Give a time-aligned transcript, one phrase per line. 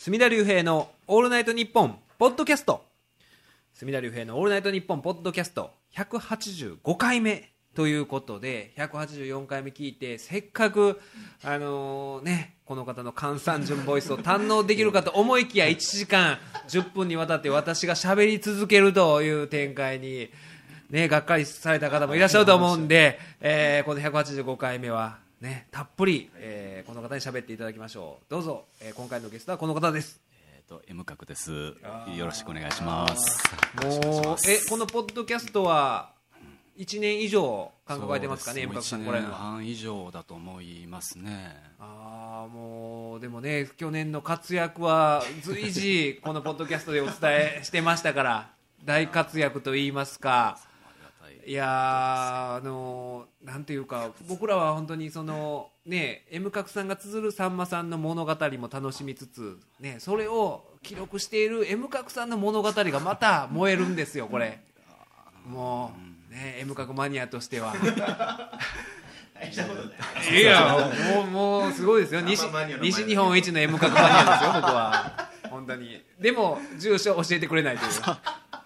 [0.00, 2.84] 隅田隆平の「オールナイトニッポン」ポッドキャスト。
[3.74, 5.72] 隅田隆平の「オールナイトニッポン」ポッドキャスト。
[5.92, 11.00] 185回目ということで184回目聞いてせっかく
[11.42, 20.30] あのねこの方の関三順ボイスを堪能できるかと思いきや1時間10分にわたって私が喋り続けるという展開に
[20.90, 31.74] ねがっかりされた方もいらっしゃると思うんで、えーこの185回目はねたっぷり、えーこの方に喋っていただきましょうどうぞ、えー今回のゲストはこの方ですえっ、と M 角です。
[32.16, 33.42] よろしくお願いします。
[33.82, 36.10] もうえこのポッドキャストは
[36.76, 41.56] 1年以上間隔空いてますかね M 角さんこ1れの年半以上だと思いますね。
[41.80, 48.50] ああもうでもね去年の活躍は随時このポッドキャストでお伝えしてましたから
[48.84, 50.58] 大活躍と言いますか
[51.48, 51.52] い。
[51.52, 51.68] いやー
[52.56, 64.60] あのーなんていうか僕らは本当にそのね M 角さんが綴るさんまさんの物語も楽しみつつねそれを記録している M 角さんの物語がまた燃えるんですよこれ。
[65.46, 65.92] も
[66.30, 67.74] うね M 角マニアとしては。
[70.30, 70.42] い。
[70.42, 70.76] や
[71.14, 72.20] もうもうすごいですよ。
[72.20, 72.42] 西
[72.82, 75.30] 西日本一の M 角マニアですよ僕は。
[75.48, 76.02] 本当に。
[76.20, 77.92] でも住所教えてくれないという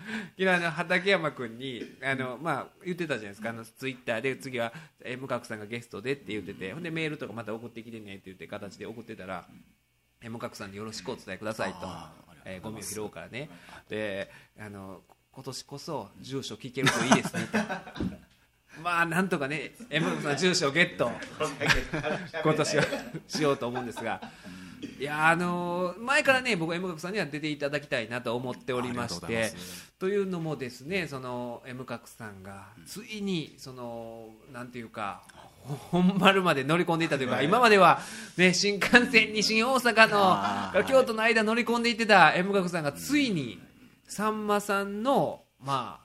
[0.38, 3.50] 昨日あの畠山君にあの、まあ、言ってたじゃないですか。
[3.50, 4.72] あのツイッターで次は
[5.04, 9.46] M 角さんがゲストでって言っててほんでメールとかまた送ってきてねって言って形で送ってたら
[10.20, 11.78] M 角さんによろしくお伝えくださいと。
[12.44, 13.48] えーゴミを拾うからね。
[13.88, 17.58] であの今年こそ住所聞けるといいですねと。
[18.82, 21.10] まあなんとかね M 角さん住所をゲット。
[22.42, 22.84] 今年は
[23.28, 24.20] しようと思うんですが。
[24.98, 29.52] いやあのー前からね僕 M 角さんには出ていただきたいなと思っておりまして
[29.98, 35.22] というのもですねその M 角さんがついにそのなんていうか
[35.64, 38.00] ほ本丸まで乗り込んでいたというか今までは
[38.36, 43.60] ね新幹線に新大阪の京都の間乗り込んでいってた M 角さんがついに
[44.08, 46.02] さんまさんのまあ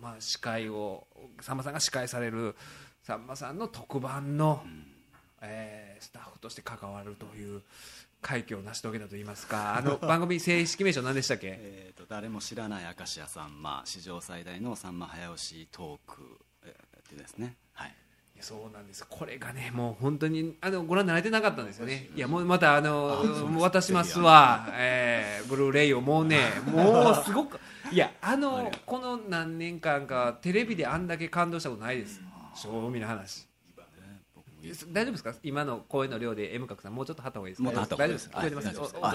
[0.00, 1.06] まあ司会を
[1.40, 2.54] さんまさんが司会される
[3.02, 4.62] さんまさんの特番の、
[5.46, 7.62] えースタッフとして関わるという
[8.20, 9.76] 快挙を成し遂げたといいますか。
[9.78, 11.48] あの番組正式名称何でしたっけ？
[11.58, 13.62] えっ、と誰も知らない明石家さん。
[13.62, 16.38] ま史上最大のさんま早押しトーク。
[16.64, 17.56] えーでですね。
[17.72, 17.94] はい。
[18.40, 19.06] そうなんです。
[19.08, 22.10] これがねもう本当にあのご覧になれてなかったんですよね。
[22.14, 22.18] い。
[22.18, 23.24] やもうまたあの
[23.60, 27.58] 渡しますわ、えーブルーレイをもうねもうすごく
[27.92, 32.20] いやあのこの何年間かテレビであんだけ感動したことないです。
[32.54, 33.46] 正味の話
[34.92, 35.34] 大丈夫ですか？
[35.42, 37.70] 今の声の量で M 角さんもうちょっと張った方がいいですか？
[37.96, 38.94] 大丈夫です大丈夫です。
[38.94, 39.06] か？
[39.06, 39.14] は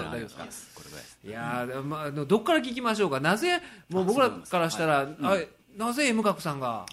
[1.24, 1.30] い。
[1.30, 3.20] やー、まあどっから聞きましょうか？
[3.20, 5.38] なぜもう僕らからしたら、あ
[5.76, 6.84] なぜ M 角さんが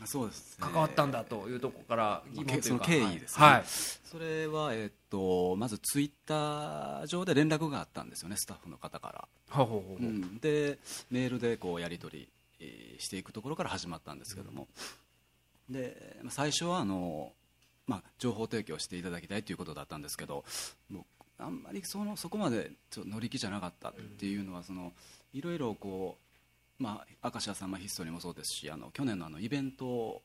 [0.59, 3.63] 関わったんだというところから疑問というか、その経緯ですね、はい。
[3.65, 10.37] それは、えっとまずツイッター上で連絡があったんですよねスタッフの方から、ほうん。
[10.39, 10.77] で
[11.09, 12.29] メールでこうやり取り
[12.59, 14.67] えーしていくところから始まったんですけども、
[15.69, 17.33] でまあ最初はあの、
[17.87, 20.43] まあ、情報提供していただきたいということだったんですけど
[20.89, 24.91] もうあんまりそのそこまでちょっと乗り気じゃなかったっていうのはその
[25.33, 26.17] いろいろこ
[26.79, 30.21] う、まあ、明石家さんまヒストリーもそうですしあの去年のあのイベント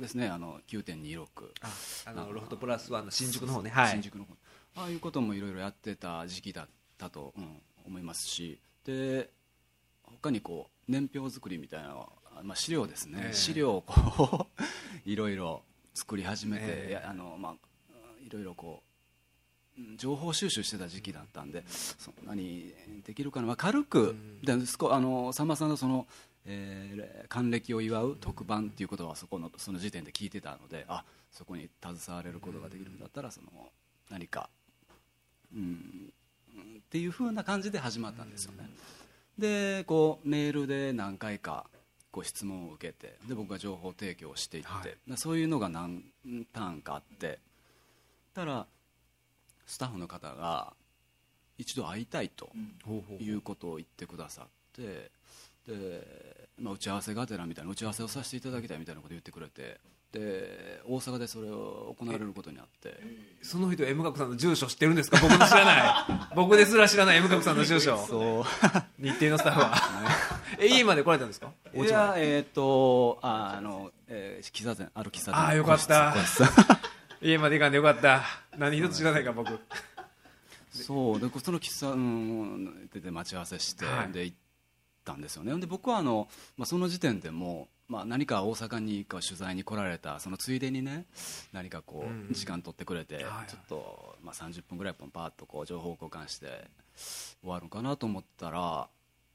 [0.00, 1.26] ですね、あの9.26
[1.60, 1.68] あ
[2.06, 3.70] あのロフトプラスワンの新宿の方ね。
[3.70, 3.90] はい。
[3.90, 4.34] 新宿の方。
[4.76, 9.30] ああいうこともいろいろやってた時期だったと、うん思いますしで
[10.04, 11.96] 他にこう年表作りみたいな
[12.42, 13.34] まあ、資料ですね、ええ。
[13.34, 14.62] 資料をこう
[15.04, 15.62] いろいろ
[15.94, 16.90] 作り始めて、ええ。
[16.90, 17.54] いやあのまあ、
[18.24, 18.82] いろいろこ
[19.78, 22.72] ううん情報収集してた時期だったんでそんなに
[23.04, 24.40] できるかな、まあ、軽く、うん。
[24.42, 26.06] で少あのさんまさんのその、
[26.46, 33.48] えー還暦を祝う特番っていうことはそこのその時点で聞いてたのであそこに携われることができるんだったらその
[34.10, 34.50] 何か、
[35.54, 36.12] うん、
[36.78, 38.68] っていうふうな感じで始まったんですよね。
[39.38, 41.66] でこうメールで何回か
[42.12, 44.96] ご質問を受けてで僕が情報提供をしていって、はい。
[45.10, 46.02] でそういうのが何
[46.52, 47.38] ターンかあって
[48.34, 48.66] たら
[49.66, 50.72] スタッフの方が
[51.58, 52.50] 一度会いたいと
[53.20, 55.10] いうことを言ってくださって
[55.66, 59.78] で、まあ、打ち合わせがてらみたいな打ち合わせをさせていただきたいみたいなことを言ってくれて
[60.12, 62.98] で大阪でそれを行われることになって。
[63.42, 65.20] その人 M 角さんの住所知ってるんですか？
[65.20, 66.28] 僕の知らない。
[66.34, 67.96] 僕ですら知らない M 角さんの住所。
[68.08, 68.44] そう。
[68.98, 69.72] 日程のスタッフは。
[70.36, 71.52] え 家まで来られたんですか？
[71.74, 75.34] おいやえっ、とああの、えー喫茶店ある喫茶店。
[75.34, 76.14] あーよかった。
[77.22, 78.22] 家まで行かんでよかった。
[78.58, 79.58] 何一つ知らないから僕。
[80.72, 84.12] そうでその喫茶うんでで待ち合わせして、はい。
[84.12, 84.36] で行っ
[85.04, 85.58] たんですよね。
[85.60, 91.06] で僕はあの、まあ、その時点でもうまあ、何か大阪にこう取材に来られたそのついでにね
[91.52, 96.68] 何かこう時間取ってくれて、ちょっと、まあ、30分ぐらいパッとこう情報交換して
[97.40, 98.88] 終わるかなと思ったら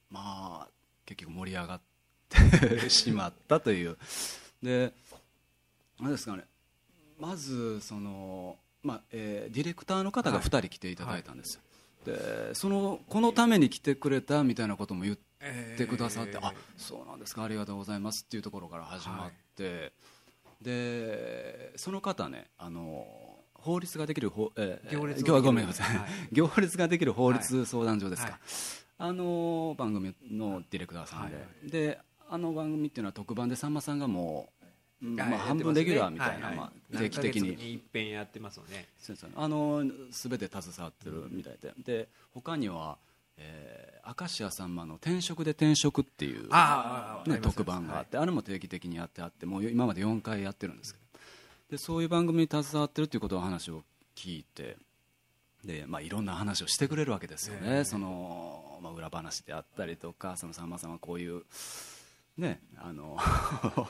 [0.10, 0.68] まあ
[1.06, 1.81] 結局盛り上がっ
[2.30, 3.98] てしまったという。
[4.62, 4.94] で
[6.00, 6.44] 何ですかね。
[7.19, 11.62] まずその、まあえーディレクターの方が2人来ていただいたんですよ、
[12.06, 15.18] でそのこのために来てくれたみたいなことも言っ
[15.78, 16.46] てくださって、えー。
[16.46, 17.44] あそうなんですか。
[17.44, 19.94] ありがとうございますっていうところから始まって、
[20.62, 23.08] でその方ねあの
[23.54, 26.10] 法律ができる法、えー行列行ごめんなさい、はい。
[26.34, 28.40] 行列ができる法律相談所ですか、はい
[28.98, 34.50] あの番組のディレクターさんで、はいであの番組っていうのは特番でさんまさんがも
[35.00, 37.42] う、まあ、半分レギュラーみたいな、まあ、定期的に。
[37.50, 38.88] 何ヶ月一遍やってますよね。
[38.98, 41.74] そうですあの全て携わってるみたいで。
[41.86, 42.98] で他には、
[43.38, 46.44] えー明石家さんまの「転職で転職」っていう
[47.28, 51.06] ね、特番があって、あれも定期的にやってあってもう今まで4回やってるんですけど。
[51.72, 53.84] でそういう番組に携わってるっていうことの話を
[54.16, 54.78] 聞いて
[55.66, 57.84] で、まあ、いろんな話をしてくれるわけですよね、ええ。
[57.84, 61.44] そのまあ、裏話であったりとかそのさんまさんはこういう。
[62.38, 63.18] ね、あの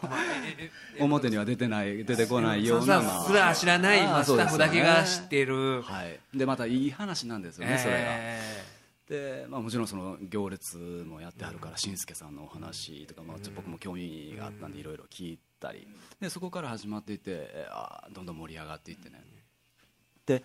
[1.02, 8.00] 表には出てない出てこないような、まあすら知らない、スタッフだけが知ってる、はい、でまたいい話なんですよね、それが。
[8.04, 8.66] え
[9.08, 15.88] で、まあ、もちろんその行列もやってはるからしんすけさんのお話とか、まあ、ちょっと僕も興味があったんでいろいろ聞いたり。
[16.20, 19.24] でそこから始まっていってえあーどんどん盛り上がっていってね。
[20.26, 20.44] で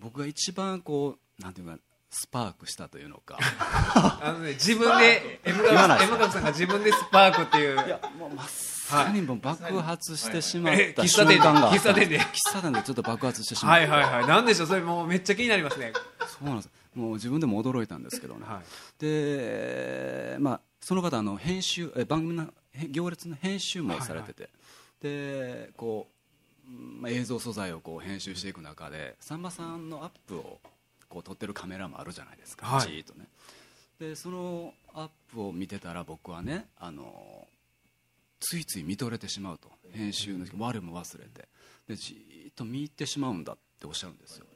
[0.00, 1.78] 僕が一番こうなんていうか
[2.08, 3.36] スパークしたというのか。
[3.40, 7.86] ー あのね、自分で M 言わないガムさんが自分でスパークっていう。
[7.86, 12.20] いやもうまさにもう爆発してしまっえた喫茶店で瞬間が喫茶店で。
[12.20, 14.26] 喫茶店でちょっと爆発してしまって、はいはいはい。
[14.26, 14.66] なんでしょう？
[14.68, 15.92] それもうめっちゃ気になりますね。
[16.20, 19.02] そうなんですもう自分でも驚いたんですけどね、はい。
[19.02, 24.48] で、まあ、その方あの編集え番組のへ行列の編集もされてて、
[25.02, 26.15] でこう、うんまあ、
[27.06, 30.58] 映像素材をこう編集していく中でさんまさんのアップを
[31.08, 32.88] こう撮ってるカメラもあるじゃないですか、はい。
[32.88, 33.26] じーっとね。
[33.98, 37.46] でそのアップを見てたら僕はねあの
[38.40, 39.70] ついつい見とれてしまうと。
[39.92, 41.48] 編集の我も忘れて。
[41.88, 44.46] でじーっと見入ってしまうんだっておっしゃるんですよ。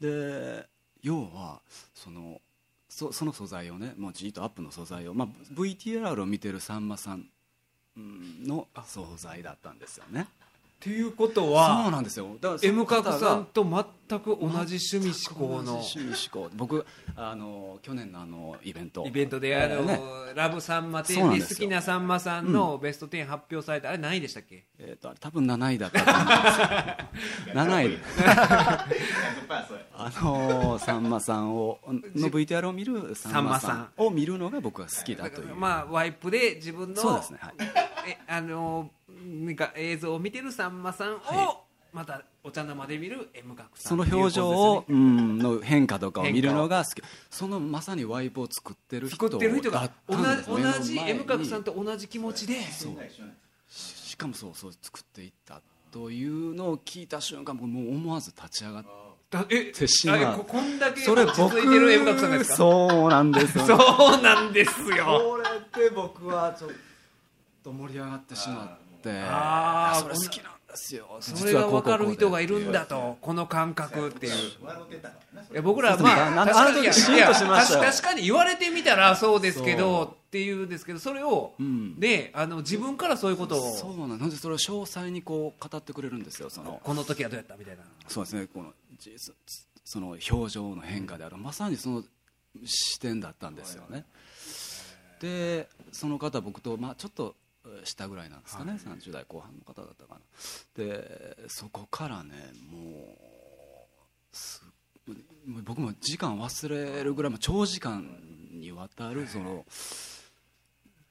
[0.00, 0.66] で
[1.02, 1.60] 要は
[1.94, 2.40] その
[2.88, 7.26] そその素材をねもうじーっとアップの素材を、まあ、VTR を見てるさんまさん
[7.96, 10.26] の素材だったんですよね
[10.82, 12.26] っていうことそうはなんですよ。
[12.40, 16.50] だから M 方角さんと全く同じ趣味思考の趣味思考。
[16.56, 16.84] 僕
[17.14, 19.06] あの去年のあのイベント。
[19.06, 20.00] イベントであの、ね。
[20.34, 21.56] ラブさんまそうなん10ですよ。
[21.56, 24.64] 好きなさんまさんのベスト10発表された、あれ何位でしたっけ？
[24.80, 27.54] えー、とあれ多分7位だったと思うんですよ。
[27.54, 27.98] 7位。
[29.94, 35.54] あのーさんまさんをの VTR を見るさんまさんを見るのが僕は好きだという。
[35.54, 37.52] まあワイプで自分のそうですねはい。
[38.08, 38.90] えあの
[39.22, 41.56] なんか映像を見てるさんまさんを、はい。
[41.92, 47.02] またお茶の間で見る M 角さんその表情を、っていううん、の変化とかを見るのが好き。
[47.30, 52.62] そのまさにワイプを作ってる人ことですね作ってる人だが同じ同じ M 角さんと同じ気持ちで。
[52.70, 52.92] そう。
[53.68, 55.60] ししかもそうそう作っていった
[55.90, 58.88] というのを聞いた瞬間僕もう思わず立ち上がって
[59.30, 60.24] だえてしまう。
[60.24, 62.56] あここんだけそれ落ち僕着いてる M 角さんがですか？
[62.56, 63.64] そうなんですよ。
[63.66, 65.04] そうなんですよ。
[65.04, 65.38] こ
[65.78, 66.70] れで僕はちょっ
[67.64, 69.10] と盛り上がってしまって。
[69.24, 71.18] あーそれ好きなんですよ。
[71.20, 74.32] それが分かる人がいるんだとこの感覚っていう。
[74.32, 76.80] いや僕らはまあな確かに。
[76.80, 77.80] いやあの時シーンとしましたよ。
[77.80, 82.00] いや確かに言われてみたらそうですけそどっていうんですけどそれを、ん。
[82.00, 83.72] であの自分からそういうことを。
[83.72, 86.80] そうなんでそれを詳細にこう語ってくれるんですよその。
[86.82, 87.82] この時はどうやったみたいな。
[88.08, 88.46] そうですね。
[88.46, 88.72] この
[89.84, 91.36] その表情の変化である。
[91.36, 92.04] まさにその
[92.64, 94.04] 視点だったんですよね。
[95.20, 97.36] でその方僕と、まあ、ちょっと
[97.84, 100.20] 下ぐらいなんですかね、30代後半の方だったかな
[100.76, 102.34] でそこからね
[102.70, 103.16] も
[105.08, 108.04] う僕も時間忘れるぐらい長時間
[108.52, 109.64] にわたるその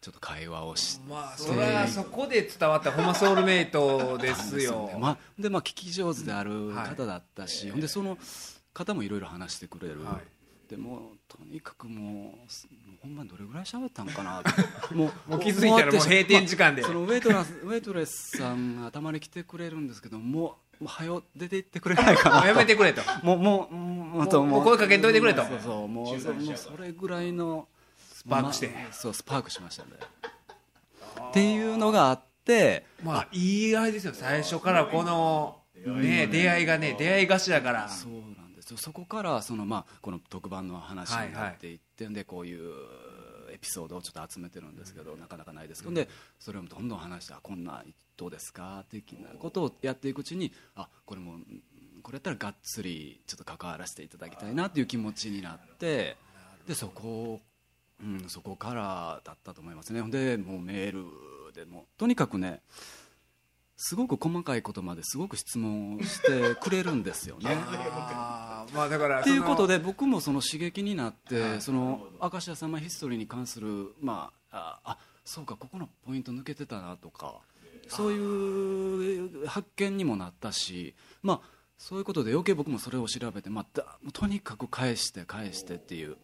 [0.02, 1.08] ちょっと会話をして。
[1.08, 4.88] まあそれはそこで伝わったホマソウルメイトですよ。
[4.94, 4.98] ね。
[5.00, 8.18] まあ、でまあ聞き上手である方だったし、ほんでその
[8.74, 10.20] 方もいろいろ話してくれる、は
[10.68, 12.68] でもとにかくもうす
[13.02, 14.44] ほんまにどれぐらい喋ったんかな
[14.94, 16.84] もうもう気づいたらもう閉店時間で。
[16.84, 23.02] まあそのウェイトラスウェイトレスさんがたまに来てくれるんですけどもうもう早う出て行ってくれないかな もうやめてくれと。
[23.24, 25.44] もうもうもうもうもう声かけんといてくれと。
[25.44, 27.68] そうそうもうそもうそれぐらいの
[28.14, 29.92] スパークしてそうスパークしましたね。
[31.30, 34.14] っていうのがあってまあいいあれですよ。
[34.14, 37.90] 最初からこのね出会いがね出会い頭から。
[37.90, 38.12] そう
[38.78, 42.74] そこからその、まあ、この特番の話になっていって、でこういう
[43.52, 46.10] エピピソードをちょっと集めてるんですけど、なかなかないですけど、で
[46.40, 47.84] それをどんどん話してあこんな
[48.18, 48.86] どうですか？
[48.90, 51.36] 的なことをやっていくうちにあこれも
[52.02, 56.18] これやったらがっつりちょっと関わらせていただきたいなっていう気持ちになって
[56.68, 57.40] でそこ
[58.04, 60.02] うん、そこからだったと思いますね。
[60.10, 61.06] でもうメール
[61.54, 62.62] でもとにかくね
[63.84, 67.56] すごく細かいことまですごく質問をしてくれるんですよね。
[68.76, 77.40] まあだからっていうことでで僕もその刺激になってその明石家さんまヒストリーに関するまあああそうかここのポイント抜けてたなとか
[77.88, 86.18] そういう発見にもなったしまあそういうことで余計僕もそれを調べて、まあ、だとにかく返して返してっていう。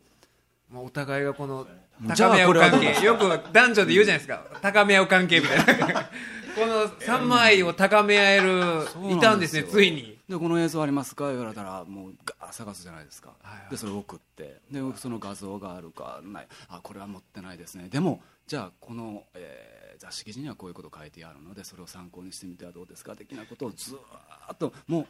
[0.69, 1.65] まあお互いがこの
[2.07, 3.03] 高め合う関係。
[3.03, 4.45] よく男女で言うじゃないですか。
[4.61, 6.09] 高め合う関係みたいな
[6.57, 10.17] この三枚を高め合えるいたんですねついに。
[10.27, 13.71] でこの映像ありますか言われたらもうガーッ探すじゃないですか、はいはい。
[13.71, 14.59] でそれを送って。
[14.71, 16.47] でその画像があるかない。
[16.69, 17.89] あこれは持ってないですね。
[17.89, 25.07] でもじゃあこの、えー雑誌記事にはこういうこと書いてあるのでそれを参考にしてみてはどうですか的なことをずーっとも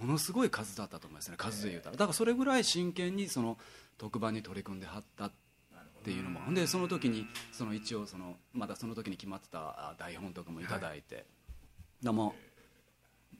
[0.00, 1.36] うものすごい数だったと思いますね。
[1.36, 1.96] 数で言うたら。
[1.96, 3.58] だからそれぐらい真剣にその
[3.98, 5.36] 特番に取り組んではったって
[6.10, 6.52] いうのも。
[6.52, 11.24] でその時にその一応そのまだその時に決まってたあ台本とかもいただいて、
[12.02, 12.34] でも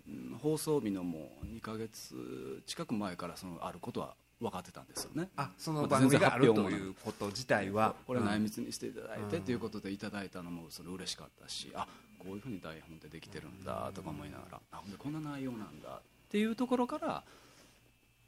[0.07, 5.29] うん放送日のもう2ヶ月近く前からそのあることは分かってたんですよね。
[5.37, 7.95] あその番組があるということ自体は。
[8.07, 8.43] これは内うん。
[8.45, 11.87] 密にしていただいてということでいただいたのもそれ嬉しかったしあ
[12.19, 16.01] こういうふうに台本ってできてるんだとか思いながらあほんでこんな内容なんだっ
[16.31, 17.23] ていうところから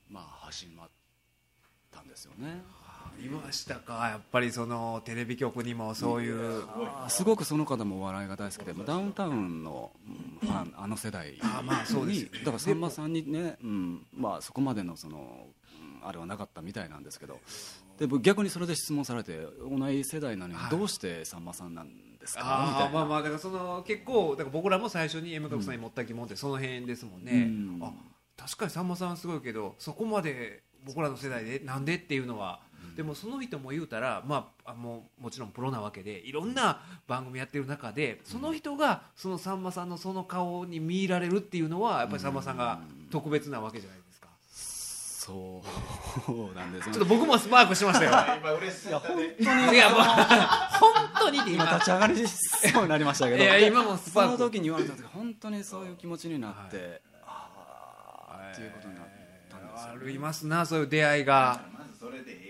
[0.08, 0.88] まあ始まっ
[1.90, 2.62] たんですよね
[3.22, 4.08] いましたか？
[4.08, 6.64] やっぱりそのテレビ局にもそういう。
[7.04, 9.90] あすごくその方もお笑いが大好きでダウンタウンの
[10.42, 17.40] うんファンあの世代あまあそうですにだからさんまさんにね、うんまあ、そこまでのその、うんあれはなかったみたいなんですけど。
[17.98, 20.70] で僕逆にそれで質問されて同じ世代なのにはい。
[20.70, 22.86] どうしてさんまさんなんですか、みあたいな。
[22.86, 27.80] あまあまあだからその結構だから僕らも最初に M 角さんに持った疑問ってその辺ですもんね、うん。
[27.82, 27.92] あ
[28.36, 32.60] 確かにさんまさんすごいけどそこまで僕らの世代でなんでっていうのは、
[32.96, 44.28] でもその人も言うたら、まあ、あもうもちろんプロなわけでいろんな番組やってる中でその人がそのさんまさんのその顔に見入られるっていうのはやっぱりさんまさんが特別なわけじゃないですか、
[45.24, 45.62] そ
[46.28, 46.94] うなんですよ。
[46.94, 48.10] ちょっと僕もスパークしましたよ。
[48.38, 49.44] 今嬉しさでい
[49.76, 51.74] や本当に今今。
[51.74, 53.42] 立ち上がりそうになりましたけど。
[53.42, 54.36] いや今もスパーク。
[54.36, 57.48] その時に言われた時本当にそういう気持ちになって、あ
[58.28, 59.04] あっていうことになっ
[59.48, 61.60] たんですよ、ありますなそういう出会いが。
[61.72, 62.43] まずそれで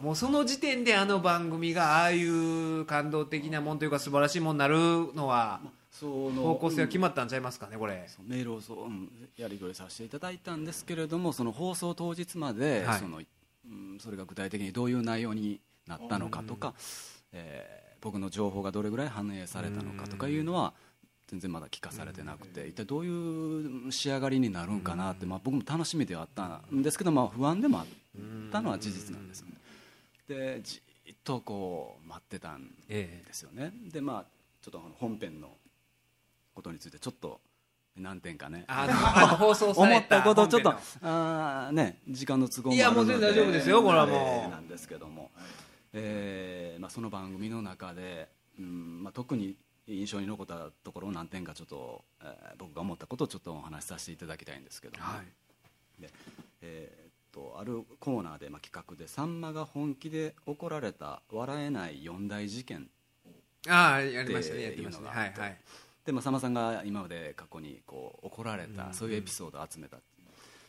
[0.00, 4.76] もうその時点であの番組がああいう感動的なもんというか素晴らしいもんになる
[5.14, 8.06] のはその方向性は決まったんちゃいますかねこれ。
[8.26, 12.98] メールをそう、うんやり取りさせていただいたんですけれどもその放送当日まで、はい。
[12.98, 13.20] その
[13.70, 16.72] うん、それが具体的にどういう内容になったのかとか、
[17.32, 20.72] えー僕の情報がどれぐらい反映されたのかとかいうのは
[21.26, 27.86] 全然まだ聞かされてなくて一体どういう仕上がりになるんかなって、まあ、僕も楽しみではあったんですけど、まあ、不安でもあっ
[28.50, 29.54] たのは事実なんですよね。
[30.28, 33.72] でじっとこう待ってたんえですよね。
[33.90, 34.24] でまあ
[34.60, 35.56] ちょっと本編の
[36.54, 37.40] ことについてちょっと
[37.96, 38.64] 何点かね。
[38.68, 44.50] あ放送さ思ったれたことをちょっと本あーね時間の都合もいやあるのでもう全然大丈夫ですよこれはもう。
[44.50, 45.30] なんですけども、
[45.92, 49.56] えーまあ、その番組の中で、うんまあ、特に
[49.86, 56.02] 印象に残ったところを何点かちょっと、えー僕が思ったことをちょっとお話しさせていただきたいんですけども、はい。
[56.02, 56.10] で
[56.60, 62.90] えーっとあるコーナーで、まあ、企画で「さんまが本気で怒られた笑えない四大事件」
[63.68, 65.08] ああやりましたねやってましたね。
[65.08, 65.58] はいはい。
[66.04, 69.98] で、まあ、さんまさんが今まで過去にこう怒られた、うんそういうエピソードを集めた。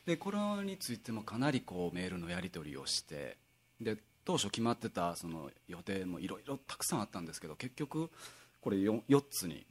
[0.05, 3.37] でこれについてもかなりこうメールのやり取りをして
[3.79, 8.09] で当初決まってたその予定もいろいろたくさんあったんですけど結局
[8.61, 9.65] これ 4, 4つに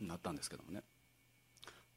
[0.00, 0.82] なったんですけどもね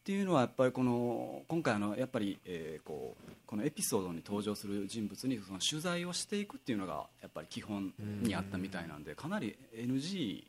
[0.04, 10.44] っていうのはやっぱりこの今回あのやっぱり、えーこうこのエピソードに登場する人物にその取材をしていくっていうのがやっぱり基本にあったみたいなんでかなり NG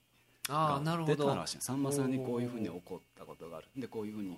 [0.48, 1.24] ああなるほど。
[1.24, 1.58] 出たらしい。
[1.60, 3.68] さんまさんにこういうふうに起こったことがある。
[3.76, 4.36] でこういうふうに、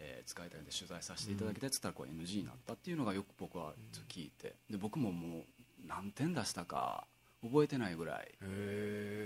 [0.00, 3.72] えー使いたいんで取材させていただきたいっつったらこう NG になったっていうのがよく僕は
[4.08, 4.54] 聞いて。
[4.70, 5.42] で僕ももう
[5.86, 7.06] 何点出したか
[7.48, 8.34] 覚えてないぐらい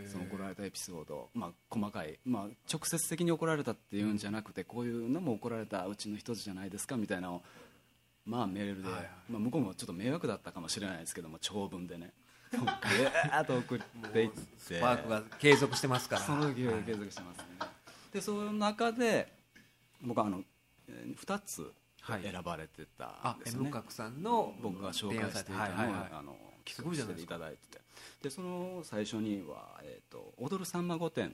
[0.07, 7.43] その怒られたエピソード、まあ、細かい、まあ、直接的に怒られたっていうんじゃなくてこういうのも怒られたうちの一つじゃないですかみたいなのを
[8.25, 9.11] まあメールで、はいはい。
[9.31, 12.12] まあ、向こうもちょっと迷惑だったかもしれないですけども長文でね
[12.52, 13.81] ぐわーっと送っ
[14.12, 14.41] ていって。
[14.59, 16.23] スパークが継続してますから。
[16.23, 17.45] その時は継続してますね、
[18.12, 19.33] でその中で
[20.02, 20.43] 僕はあの
[21.19, 22.23] 2つはい。
[22.23, 26.11] 選ばれてたあんですよ M ね、角さんの僕が紹介していたのは、はいはいはい。
[26.12, 27.82] あの企画していただいてて
[28.23, 31.33] でその最初には「えー、と踊るさんま御殿」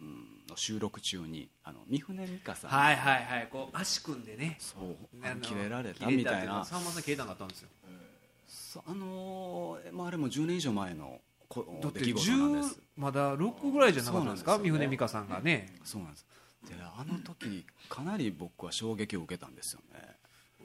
[0.00, 2.70] うんの収録中にあの三船美佳さん。
[2.70, 3.48] はいはいはい。
[3.50, 4.56] こう足組んでね。
[4.60, 6.64] そう切れられたみたいな。
[6.64, 8.82] さんまさん切れかったんですよ。
[8.86, 12.74] あのーまあ、あれも10年以上前のこだって出来事なんです。
[12.74, 14.58] 10まだ6ぐらいじゃなかったんですか？
[14.58, 15.74] ね三船美佳さんがね。
[15.82, 16.26] そうなんです。
[16.68, 20.16] であの時にかなり僕は衝撃を受けたんですよね。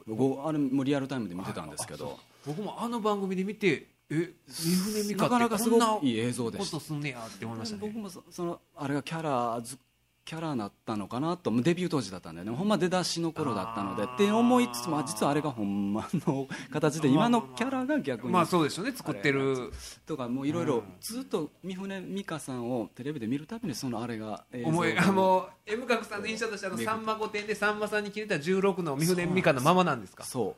[0.07, 2.19] ごあれもリアルタイムで見てたんですけど。
[2.45, 7.81] 僕もあの番組で見てえ三船美佳なかなってこんないいい映像でしたことすんねやって思いましたね。
[7.81, 9.77] 僕もそそのあれがキャラず
[10.23, 11.49] キャラなったのかなと。
[11.61, 12.51] デビュー当時だったんでね。
[12.51, 14.03] ほんま出だしの頃だったので。
[14.03, 18.91] って思いつつもあ実はあれがほんまの形で今のキャラが逆にまあそうですよね。
[18.91, 19.71] 作ってる。
[20.05, 20.83] とかもういろいうろん。
[21.01, 30.23] ずっと三船美佳さんをテレビで見るたびにそのあれが思いが あもう M 角さんの印象としてあのさんま御殿でさんまさんに切れた16の三船美佳のままなんですか？
[30.23, 30.55] そ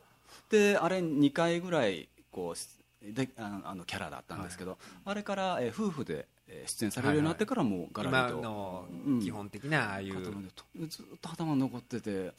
[0.50, 0.52] う。
[0.52, 2.68] であれ2回ぐらいこうし
[3.12, 9.20] でああのキャラだったんですけど、あれから、えー夫婦でえー出演されるようになってからもうガラ今リと、のうん。
[9.20, 10.64] 基本的なああいう方でと。
[10.88, 12.32] ずっと頭に残ってて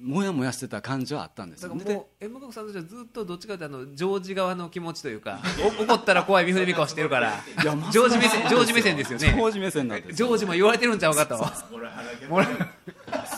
[0.00, 1.70] もやもやしてた感じはあったんですよ。
[1.74, 5.40] でだからもう M 角さんとしてはずっとどっちかというとあのジョージ側の気持ちというか
[5.80, 7.32] お怒ったら怖い三船美佳をしてるから。
[7.62, 9.28] いやまジョージ目線ジョージ目線ですよね。
[9.28, 11.36] ジョージ目線なんですジョージも言われてるんちゃうかと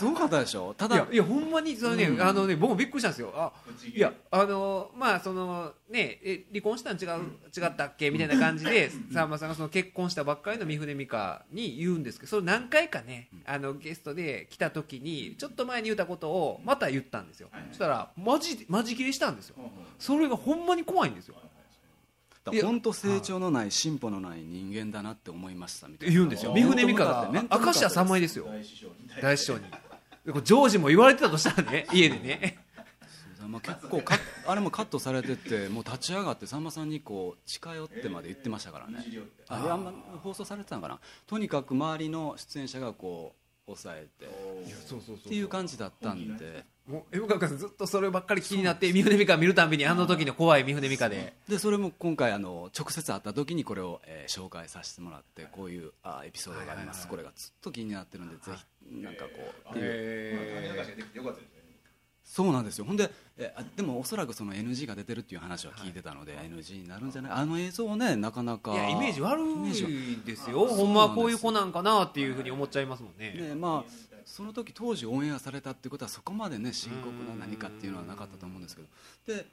[0.05, 0.75] すごかったでしょ？
[0.75, 2.23] ただいやいやほんまにそのね、うん。
[2.23, 3.33] あのね僕もびっくりしたんですよ。
[3.35, 3.53] あ
[3.95, 7.09] いやあのまあそのねえ離婚したん違う
[7.57, 8.11] 違ったっけ？
[8.11, 19.57] みたいな感じでさんまさんがその結婚したばっかりの三船美佳に言うんですけどそれ何回かねあのゲストで来た時にちょっと前に言ったことをまた言ったんですよ、そしたらマジマジ切れしたんですよ。
[19.99, 21.37] それがほんまに怖いんですよ。
[22.53, 26.15] いや本当成長のない進歩のない人間だなって思いましたみたいな。
[26.15, 26.53] 言うんですよ。
[26.53, 28.47] 三船美佳が明石家三枚ですよ。
[29.23, 29.65] 大師匠に
[30.25, 32.59] ジョージも言われてたとしたらね 家でね。
[33.47, 39.05] まあ、結構カッ あれもカットされててもう立ち上がってさんまさんにこう近寄ってまで言ってましたからね。
[39.49, 40.99] あれあんま放送されてたのかな。
[41.27, 44.27] とにかく周りの出演者がこう抑えて。
[44.27, 51.33] っていう感じだったんでもう角さんずっとそればっかり気になって三船美佳見るたんびにあの時の怖い三船美佳で。
[51.49, 58.53] でそれも今回あの直接会った時にこれを、えー紹介させてもらってこういうあエピソードがあります、これがずっと気になってるんでぜ
[58.89, 59.31] ひなんかこ
[59.67, 61.19] うっていうまあ種明かしができて。
[61.19, 61.55] よかったですね
[62.27, 62.87] そうなんですよ。
[62.87, 67.33] ほんでえあでもおそらくその NG が出てるっていう話は聞いてたので、NG になるんじゃない？
[67.33, 70.67] あの映像ねなかなかいやイメージ悪いですよ。
[70.67, 73.35] ほんまはこういう子なんかなっていうふうに思っちゃいますもんね。
[73.35, 73.91] ねまあ
[74.25, 78.89] その時当時オンエアされたっていうことはそこまでね深刻な何かっていうのはなかったと思うんですけど。
[79.27, 79.47] で、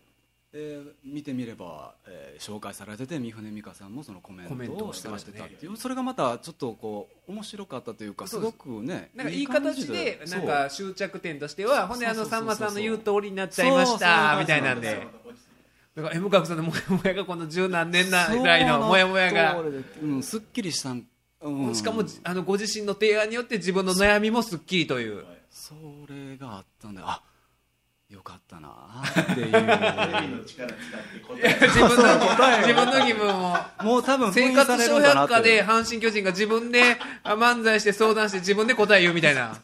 [0.53, 8.39] えー見てみれば、えー紹介されてて三船美佳さんもそのコメントをしてましてたっていうそれがまたちょっとこう面白かったというかす。
[8.39, 15.07] ごくねなんかいい感形じでなんか終着点としてはほんであのさんまさんの言う通りになっちゃいましたみたいなんで。
[15.95, 19.61] だから M 角さんのモヤモヤがこの十何年なぐらいのモヤモヤが。
[20.01, 21.05] うん、すっきりしたん、
[21.41, 25.25] うん、しかもあのご自身の提案によって自分の悩みもすっきりという。
[25.49, 25.73] そ
[26.07, 27.21] れがあったんであ
[28.09, 28.69] よかったな。
[29.31, 29.47] っていう。
[30.43, 32.13] 自分の
[32.59, 33.57] 自分の気分を。
[33.83, 39.55] もう多分生活小百科で阪神・巨人が自分であ漫才して相談して自分で答え言うみたいな。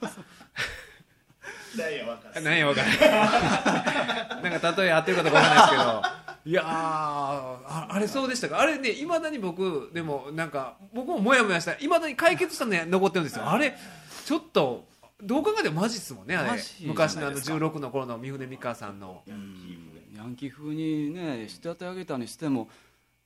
[1.77, 2.43] ダイヤ分からん。
[2.43, 2.85] 何やわかん。
[2.87, 2.99] ない
[4.49, 8.61] なんか例え合ってるかどうかわかんないですけどいやーああれそうでしたか。
[8.61, 11.73] あれねいまだに僕でもなんか僕もモヤモヤした。
[11.77, 13.49] いまだに解決したのね残ってるんですよ。
[13.49, 13.75] あれ
[14.25, 14.85] ちょっと
[15.21, 16.61] どう考えてもマジっすもんねあれ。
[16.85, 17.57] 昔のあのですか。
[17.57, 19.23] 16の頃の三船美佳さんの。
[19.27, 22.69] ヤンキー風にねしてってあげたにしても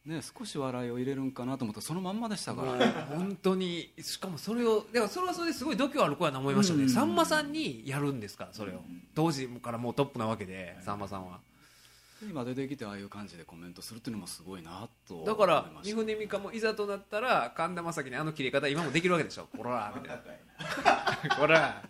[0.04, 2.72] ね少し笑いを入れるんかなと思ったらそのまんまでしたから。
[2.72, 6.90] もう本当にしかもそれをでもそれはそれですごい度胸ある子やな思いましたね、うん。
[6.90, 8.82] さんまさんにやるんですからそれを。
[9.14, 11.40] 当時からもうトップなわけでさんまさんは
[12.30, 19.48] 今出てきてああいう感じでコメントするっていうのもすごいなとだから三船美佳もいざとなったら神田正輝にあの切り方今もできるわけでしょ。
[19.58, 19.94] こら。
[19.96, 20.18] みたい
[21.30, 21.84] なこら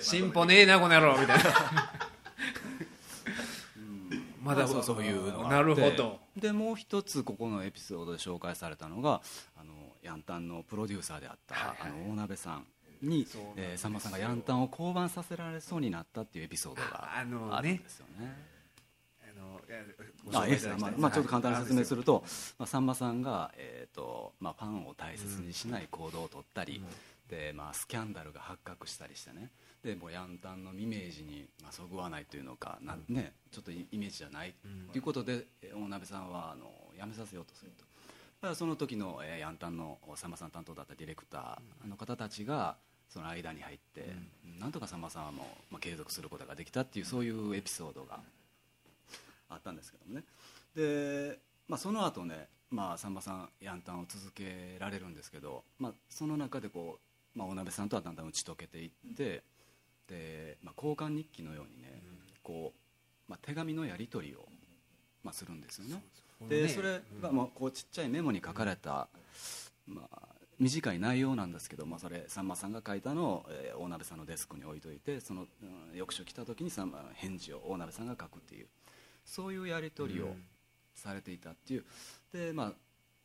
[0.00, 1.44] 進歩ねえなこの野郎みたいな。
[4.42, 6.20] まだそうそういうのがなるほど。
[6.36, 9.20] でもう一つここのエピソードで紹介されたのが
[9.56, 11.92] あのヤンタンのプロデューサーであった、はいはい。
[11.92, 12.66] あの大鍋さん
[13.02, 17.54] にえーさんまさんがヤンタンを降板させられそうになったっていうエピソードがあのね。
[17.54, 18.59] あるんですよね。
[20.32, 22.24] あのいいまあまあ、ちょっと簡単に説明するると、
[22.58, 26.82] まあ、さんまさんが、えーとまあ、ファンを大切にしない行動を取ったり、
[27.28, 29.50] でまあ、スキャンダルが発覚したりしてね。
[29.82, 34.54] でもうヤンタンのイメージに、まあ、そぐわないというのかなん、ね、ちょっとイメージじゃない
[34.92, 38.54] ということで、えー大鍋さんはあの辞めさせようとすると。
[38.54, 42.76] その時の、えーヤンタンのさんまさん担当だったディレクターの方たちが
[43.08, 44.14] その間に入って、
[44.58, 48.20] なんとかさんまさんはもう、まあ、継続することができたっていうそういうエピソードが
[49.50, 50.24] あったんですけどもね。
[50.74, 56.98] で、まあ、その後ね、まあ、さんまさんヤンタンを続けられるんですけど、まあ、その中でこ
[57.34, 59.42] う、まあ、大鍋さんとはだんだん打ち解けていって
[60.08, 62.02] で、まあ、交換日記のようにね、
[62.42, 62.80] こう
[63.30, 64.48] まあ、手紙のやり取りを、
[65.22, 66.02] まあ、するんですよね。
[66.48, 69.08] でそれがまあこうちっちゃいメモに書かれた、
[69.86, 70.18] まあ、
[70.58, 78.66] 短い内容なんですけど、まあ、それさんまさんが書いたのを、えー大鍋さんのデスクに置いといてその、うん翌週来た時にさんま返事を大鍋さんが書くっていう
[79.30, 80.34] そういうやり取りを
[80.94, 81.84] されていたっていう。
[82.32, 82.72] で、まあ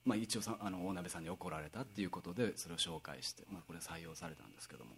[0.05, 4.91] まあ、一応さあの大鍋さんに怒られたっていうことでそれを紹介して、まあ、これ採用されたんですけども。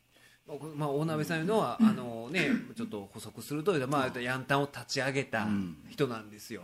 [0.75, 5.45] まあ、大鍋さんいうのは、あのね、ちょっと補足すると、まあ、ヤンタンを立ち上げた
[5.89, 6.61] 人なんですよ、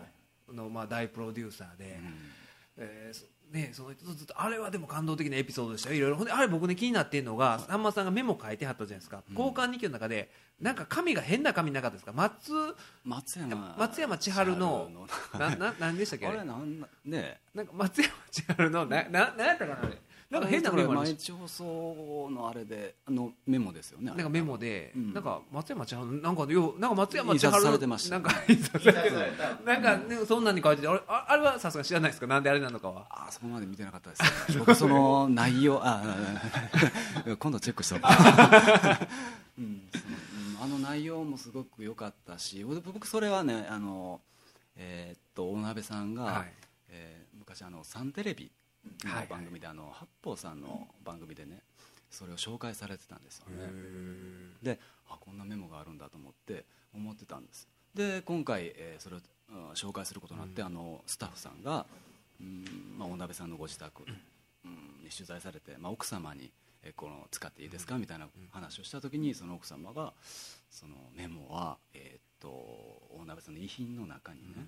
[0.53, 1.99] のまあ、大プロデューサーで、
[2.77, 5.95] えーそね、その人とずっとあれはでも感動的なエピソードでしたよ。
[5.95, 6.15] いろいろ。
[6.17, 12.13] ほんであれ僕ね気になってるのがさんまさんがメモ書いてはったじゃないですか、交換日記の中でなんか紙が変な紙なかったですか？
[12.13, 12.51] 松
[13.03, 14.89] 松山松山千春の
[15.37, 16.25] なな何でしたっけ？
[16.25, 16.37] あれ。
[16.37, 19.99] なんなねなんか松山千春のなな何やったかなあれ
[20.33, 25.13] なんか変な毎日放送のあれであのメモですよねたなんかメモで、うん。
[25.13, 28.33] なんか松山千春なんかようなんか松山千春なんねか
[29.63, 32.25] なんか、ね、そんなんに書いててあれああれはさすがに知らないですか？
[32.25, 33.05] なんであれなのかは。
[33.11, 34.23] あそこまで見てなかったです。
[34.23, 37.95] ね 僕その内容ああ 今度チェックしと
[39.59, 39.87] うん
[40.61, 44.19] あの内容もすごく良かったし僕それはねあの
[44.75, 46.53] えーっと大鍋さんが、はい。
[46.89, 48.49] えー昔あのサンテレビ
[49.05, 49.19] のはい。
[49.19, 51.61] はい番組で、あの八方さんの番組でね
[52.09, 53.69] それを紹介されてたんですよね。
[54.61, 57.67] であこんなメモがあるんだと思って思ってたんです。
[57.93, 59.19] で今回、えーそれを
[59.49, 61.85] うん紹介することになって、あのスタッフさんが、
[62.39, 65.03] うんまあ、大鍋さんのご自宅、うん。
[65.03, 66.49] に取材されて、まあ、奥様に、
[66.81, 67.97] えーこの使っていいですか？
[67.97, 70.13] みたいな話をした時にその奥様が
[70.69, 74.67] そのメモは、えーっと大鍋さんの遺品の中にね、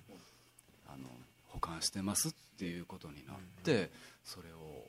[0.86, 1.08] あの
[1.48, 3.90] 保管してますっていうことになって、
[4.24, 4.88] それを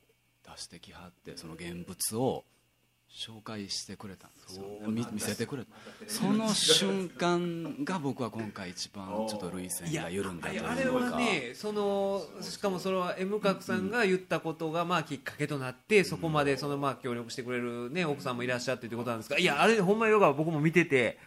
[0.49, 2.43] 出してきはってその現物を
[3.09, 4.65] 紹介してくれたんですよ。
[4.87, 5.69] み見せてくれた。
[6.07, 10.71] その瞬間が僕は今回一番ちょっと涙腺が緩んだというか。
[10.71, 21.17] あれはねそのしかもそれは M 角さんが言ったことがまあきっかけとなってそこまでそのまあ協力してくれるね奥さんもいらっしゃってということなんですがいやあれほんまに僕も見てて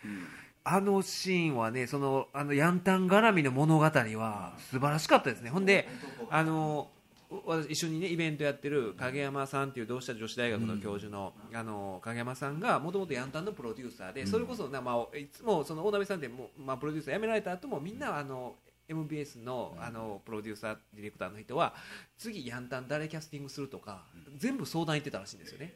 [0.72, 5.50] あのシーンはねそのあのヤンタン絡みの物語は素晴らしかったですね。
[5.50, 5.88] ほんで
[6.30, 6.88] あの
[7.44, 18.54] 私一緒にねイベントやってる影山さんっていう同志社女子大学の教授の,、あの影山さんがもともとヤンタンのプロデューサーで、それこそな、まあ、いつもその大鍋さんでも、まあ、プロデューサー辞められた後もみんなあの
[18.90, 21.74] MBS のあのプロデューサーディレクターの人は
[22.18, 24.04] 次ヤンタン誰キャスティングするとか
[24.36, 25.74] 全部相談行ってたらしいんですよね。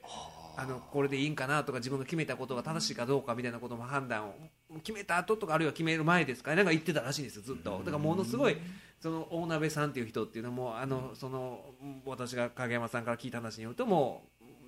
[0.56, 0.66] あ。
[0.66, 4.34] のこれでいいんかなとか自分の決めたことが正しいかどうかみたいなことも判断を
[4.82, 7.78] 決めた後とかあるいは決める前ですかなんか言ってたらしいんですよずっと。
[7.78, 8.56] だからものすごい
[9.00, 11.60] その大鍋さんっていう人っていうのもあのその
[12.06, 14.22] 私が影山さんから聞いた話によるとも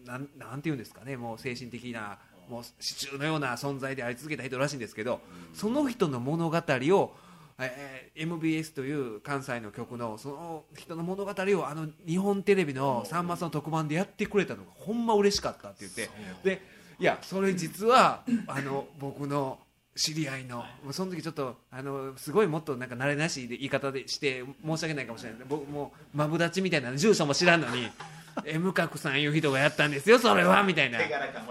[0.05, 5.21] うなんなんていうんですかねもう精神的なもう支柱のような存在であり続けた人らしいんですけど
[5.53, 7.17] その人の物語を
[7.59, 16.09] えー MBS という関西の局のその人の物語をあの日本テレビのさんまさんの特番でやってくれたのがほんま嬉しかったって言って
[16.43, 16.63] で
[16.99, 19.59] いやそれ実はあの僕の
[19.95, 25.41] 知り合いのその時ちょっとあのすごいもっとなんか慣れなしで言い方でして申し訳ないかもしれない。
[25.49, 27.89] 僕もうマブダチみたいな住所も知らんのに
[28.45, 30.99] M 角さんいう人がやったんですよそれはみたいな。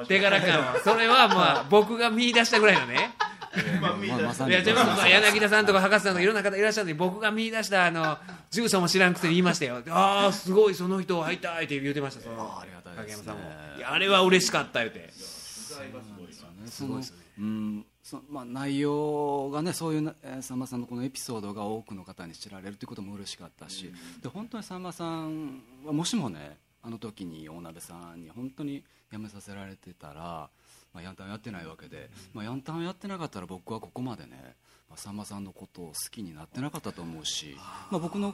[0.08, 3.15] 手柄感それはまあ僕が見出したぐらいのね
[4.48, 8.18] いやでもまあ柳田さんとか博士さんとかいろんな方いらっしゃるのに僕が見出したあの
[8.52, 9.82] 住所も知らんくせに言いましたよ。
[9.90, 12.42] ああすごいその人会いたいって言ってましたその。
[12.42, 13.24] あありがたいですね。
[13.24, 13.78] 影山さんも。
[13.78, 15.12] いやあれは嬉しかった言うて。
[15.12, 17.18] すごいですね。
[17.38, 23.92] うんそまあ、内容がねそういうさんまさんのこのエピソードが多くの方に知られるということも嬉しかったし、
[24.22, 30.50] で本当にさんまさんはもしもねあの時に大鍋さんに本当に辞めさせられてたら、
[30.96, 34.56] まあ、ヤンタンやってないわけで、まあ、ヤンタンやってなかったら僕はここまでね、
[34.90, 37.58] まあ、さんまさんのことを好きになってなかったと思うし、
[37.92, 38.34] まあ、僕の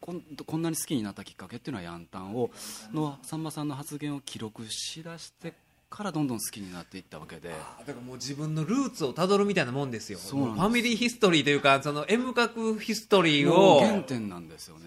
[0.00, 2.50] こんこんなに好きになったきっかけっていうのはヤンタンを
[2.92, 5.54] のさんまさんの発言を記録しだして
[5.88, 7.48] からどんどん好きになっていったわけで。
[7.48, 10.18] だからもう自分のルーツをたどるみたいなもんですよ。
[10.18, 10.56] そうなんです。
[10.56, 14.86] もファミリーヒストリーというかその M 角ヒストリーもをう原点なんですよね。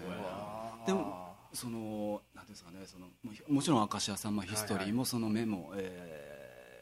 [0.86, 3.06] でもそのなんですかねその
[3.48, 6.27] もちろん明石家さんまヒストリーもそのメモ、えー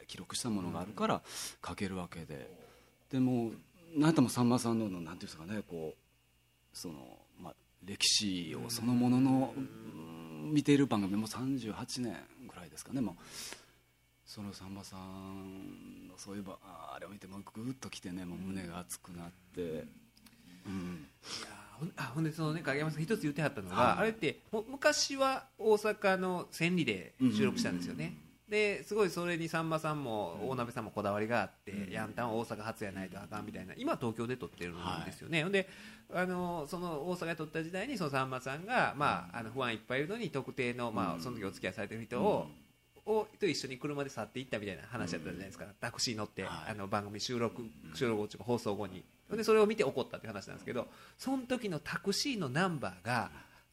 [0.07, 1.21] 記録したものがあるから
[1.65, 2.49] 書けるわけで、
[3.11, 3.51] でも
[3.95, 6.95] なんともさんまさんののなんていうんですかねこうその、
[7.41, 12.15] まあ、歴史をそのものの、うん見ている番組も38年
[12.47, 13.01] ぐらいですかね。
[13.01, 13.15] もう
[14.25, 19.85] そのさんまさんのそういえばああれを見てもうグーッときてねもう胸が熱くなって。
[20.65, 21.05] うん。
[21.95, 23.97] あほんでそのね影山さん一つ言ってはったのが、はい。
[23.99, 28.17] あれっても昔は大阪の千里で収録したんですよね、
[28.49, 35.67] ですごいそれにさんまさんも大鍋さんもこだわりがあって、ヤンタンは大阪発やないとあかんみたいな今は東京で撮ってるんですよね、ほんで
[36.13, 42.47] あのその大阪で撮った時代にそのさんまさんが、まあ、あの不安いっぱいいるのに特定の、まあ、その時お付き合いされてる人を、
[43.05, 46.71] をと一緒に車で去っていったみたいな話だったじゃないですか、タクシー乗って、はい。
[46.71, 49.03] あの番組収録収録中放送後に
[49.35, 53.29] でそれを見て怒ったっていう話なんですけどその時のタクシーのナンバーが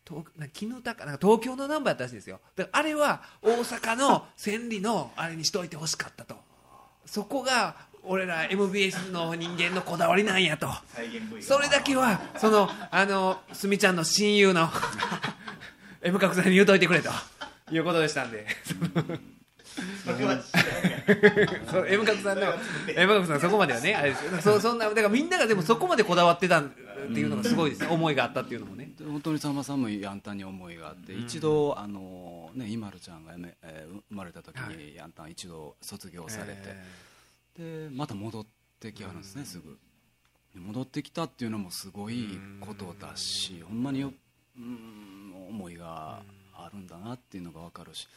[0.06, 2.40] 東絹高なんか東京のナンバーやったらしいんですよ。
[2.56, 6.36] だからあれは大阪の 千里のあれにしといてほしかったと。
[7.06, 10.70] そこが俺ら MBS の人間のこだわりなんやと。
[11.40, 14.70] それだけはそのあのすみちゃんの親友の
[16.02, 17.10] M 角さんに言うといてくれと。
[17.70, 18.46] いうことでしたんで。
[20.04, 21.66] それは違うやん。
[21.66, 22.46] そう M 角さんの
[22.94, 24.40] M 角さんそこまではねあれですよ。
[24.40, 26.62] そそんなだからみんながでもそこまでこだわってた
[27.04, 27.88] っていうのがすごいですね。
[27.88, 28.90] 思いがあったっていうのもね。
[28.98, 36.60] で本当にさんまさんもヤンタンに思いがあって、一度あのねイマルちゃんがやめ、えー生まれた時はにヤンタン一度卒業されて、
[37.58, 38.46] えでまた戻っ
[38.80, 39.78] てきはるんですね、すぐ。
[40.54, 42.26] で戻ってきたっていうのもすごい
[42.60, 44.12] ことだし、ほんまによ
[44.56, 46.22] うん思いが
[46.54, 48.08] あるんだなっていうのが分かるし、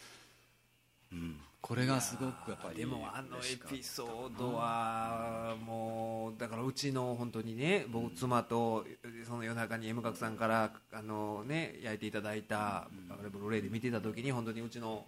[1.12, 8.86] うん、これがすごくやっぱりでもあのエピソードはもうだからうちの本当にね僕妻と
[9.28, 12.88] その夜中に M 角さんからあのね焼いていただいた
[13.32, 15.06] ブルーレイで見てた時に本当にうちの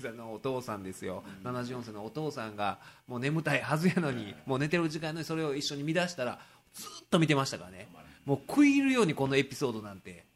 [0.00, 1.24] の お父さんですよ。
[1.44, 6.40] 74歳のお父さんがもう眠たいはずやのにもう寝てる時間にそれを一緒に見出したら
[6.74, 7.88] ずっと見てましたからね。
[8.24, 10.30] もう食い入るようにこのエピソードなんて。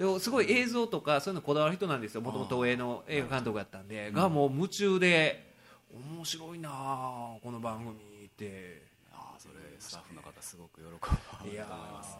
[0.00, 2.22] でもすごい映像とかそういうのこだわる人なんですよ。
[2.22, 5.52] もともと東映の映画監督やったんで、がもう夢中で
[5.92, 8.82] 面白いなあこの番組って。
[9.12, 11.06] ああそれスタッフの方すごく喜ぶと
[11.42, 12.16] 思いいやます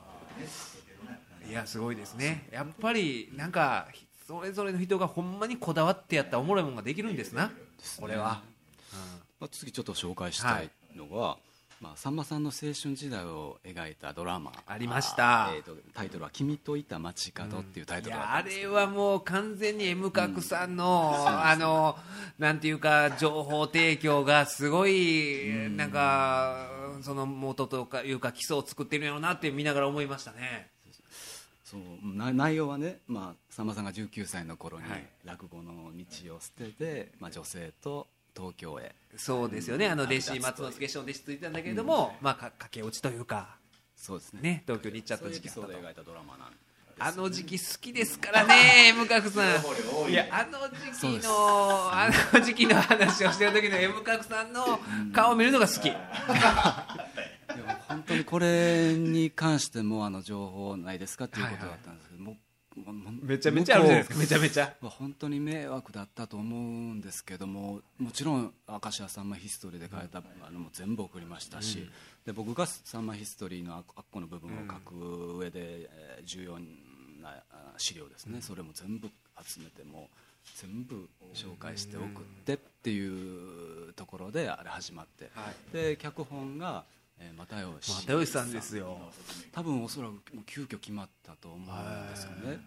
[1.47, 1.51] ー。
[1.51, 2.51] いやすごいですね。
[2.53, 3.89] やっぱりなんか
[4.27, 7.51] それぞれの人がほんまにこだわってやったらおもろいもんができるんですな。
[7.99, 8.43] これは、
[9.41, 11.39] まあ、次ちょっと紹介したいのが、
[11.81, 14.53] まあ、さんまさんの青春時代を描いたドラマ。
[14.67, 15.47] ありました。
[15.47, 21.99] あえーとタイトルは「君といた街角」っていうタイいトルあれはもう完全に M 角さんの、あの
[22.39, 26.69] なんていうか情報提供がすごい、なんか
[27.01, 30.69] その元とかいうか基礎を作ってるんやろうなって見ながら思いましたね。
[31.65, 35.07] そうな内容はね、まあ、さんまさんが19歳の頃にはい。
[35.25, 38.09] 落語の道を捨てて、まあ、女性と
[38.41, 38.95] 東京へ。
[39.17, 39.89] そうですよね。
[39.89, 43.57] あの弟子松之助師匠の弟子ついてたんだけれども、まあか駆け落ちというか
[43.97, 44.41] そうですね。
[44.41, 45.67] ね東京に行っちゃった時期あったと。
[45.67, 46.53] ピソードを描いたドラマなん
[47.03, 50.09] あの時期好きですからね M 角さん。
[50.09, 51.31] いいやあの時期の
[51.91, 54.79] あの時期の話をしてる時の M 角さんの
[55.15, 55.99] 顔を見るのが好き、 でも
[57.89, 62.50] 本当にこれに関してもあの情報ないですかっていうことだったんですけど、もうもう
[63.23, 64.19] めちゃめちゃあるじゃないですか。
[64.19, 64.75] めちゃめちゃ。
[64.81, 71.89] まあ本当に迷惑だったと思うんですけどももちろん明石家さんまヒストリーで書いたあのも全部送りましたし、
[72.25, 76.59] で僕がさんまヒストリーのああっこの部分を書く上で、えー重要
[77.23, 79.09] なあ資料ですね、それも全部
[79.43, 80.17] 集めてもう
[80.57, 82.09] 全部紹介して送っ
[82.45, 85.75] てっていうところであれ始まって、はい。
[85.75, 86.85] で脚本が、
[87.21, 88.99] えー、又吉又吉さんですよ。
[89.53, 90.15] 多分おそらく
[90.47, 92.61] 急遽決まったと思うんですよね。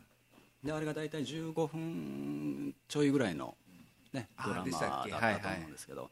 [0.64, 3.58] であれが大体15分ちょいぐらいの、
[4.14, 6.10] ね、あドラマだったと思うんですけど、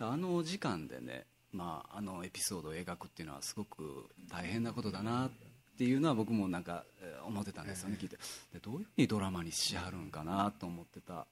[0.00, 5.30] あの時間でね、まあ、あのエピソードを描くっていうのはすごく大変なことだなっ
[5.78, 8.16] ていうのは僕もなんかえー思ってたんですよね、聞いて。
[8.52, 11.26] でどういうふうにドラマにしはるんかなと思ってた。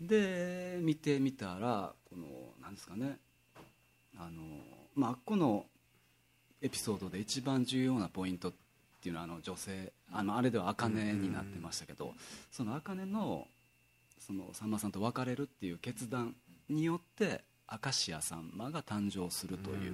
[0.00, 2.26] で見てみたらこの
[2.60, 3.18] なんですかね
[4.18, 4.42] あの、
[4.96, 5.66] まあ、この
[6.62, 8.52] エピソードで一番重要なポイントっ
[9.02, 12.14] ていうのはあの女性あのあれでは茜になってましたけど、
[12.50, 13.46] その茜の
[14.18, 16.34] そのさんまさんと別れるっていう決断
[16.68, 19.92] によって明石家さんまが誕生するという、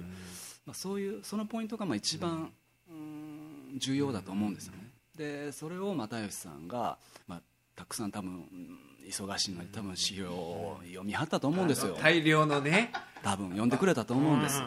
[0.65, 2.51] まあ、そういうそのポイントがまあ一番、
[2.89, 3.33] うん
[3.77, 4.89] 重要だと思うんですよね。
[5.17, 7.41] でそれを又吉さんが、まあ、
[7.75, 11.97] たくさん多分うん忙しいのに多分資料を読みはったと思うんですよ。
[12.01, 12.91] 大量のね。
[13.23, 14.61] 多分読んでくれたと思うんです。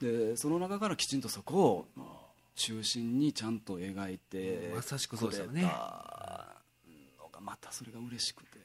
[0.00, 1.86] でその中からきちんとそこを
[2.54, 5.62] 中心にちゃんと描いてまさしくそうですよね。
[7.40, 8.56] またそれが嬉しくて。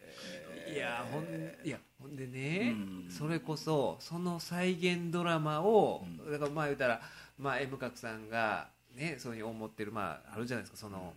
[0.73, 1.23] いやほん
[1.65, 3.11] いやほんでね、うん。
[3.11, 7.01] それこそその再現ドラマを、だからまあ言うたら、
[7.37, 11.11] まあ、M 角さんが、ね、そういうふうに思ってる、まあ、あるじゃないですかその、まあ、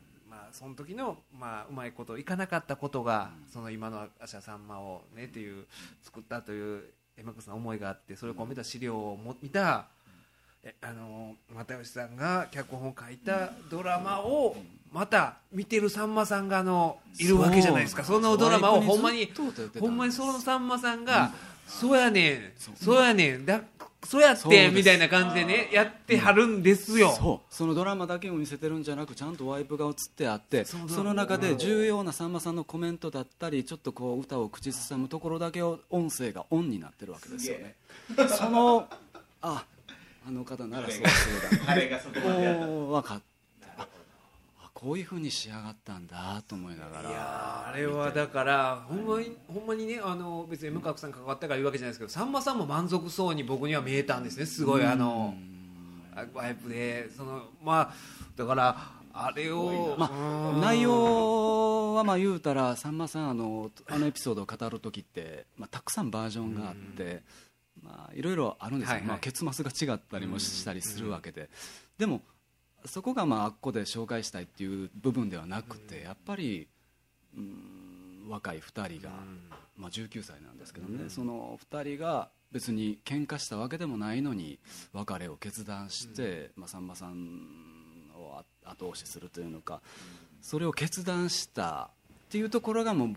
[0.55, 5.65] その時の、まあ、うまいこといかなかったことが、その今のアシャさんまを、ね、っていう
[6.03, 6.85] 作ったという
[7.17, 9.87] M 角さんの思いがあってそれを込めた資料をも見た
[10.81, 14.57] あの又吉さんが脚本を書いたドラマを
[14.91, 18.05] また見てるさんまさんがあのいるわけじゃないですか。
[18.05, 19.31] そのドラマをほんまに
[19.79, 21.33] ほんまにそのさんまさんが、
[21.67, 22.53] そうやねん。
[22.77, 23.45] そうやねん。
[23.45, 23.61] だ
[24.07, 27.55] そうやってみたいな感じでねやってはるんですよ、そう。
[27.55, 37.75] そのドラマだけを見せてるんじゃなくちゃんとワイプが映ってあってそその中で重要なさんまさんのコメントだったりちょっとこう歌を口ずさむところだけを音声がオンになってるわけですよね。
[38.29, 38.89] その
[39.43, 39.65] あ
[40.27, 42.67] あの方ならそうそうだあれがそこまでやった。
[42.67, 43.34] おー分かった
[44.85, 55.35] こういうふうに仕上がったんだと思いながらいやーあれはだからほんまにほんまにねあの別に向角さん関わったから言うわけじゃないですけどさんまさんも満足そうに僕には見えたんですねすごいあの
[56.15, 57.09] あワイプで。
[57.17, 57.95] そのまあ
[58.37, 58.77] だから
[59.15, 60.59] あれをまうん。
[60.59, 67.23] あ、内容はまあ言うたらさんまさんあのあのエピソードを語る時って、まあ、たくさんバージョンがあって、
[67.83, 69.09] まあ、いろいろあるんですよ、はいはい。
[69.09, 71.49] まあ、結末が違ったりもしたりするわけで、
[71.97, 72.21] でも
[72.85, 76.69] そこがまああっこで紹介したいっていう部分ではなくてやっぱり、
[77.37, 79.13] うん、若い2人が、
[79.77, 84.59] まあ、19歳なんですけどね、その2人が別に喧嘩したわけでもないのに
[84.93, 87.41] 別れを決断して、まあ、さんまさん
[88.15, 89.81] をあ後押しするというのか、
[90.41, 93.09] それを決断したっていうところがもう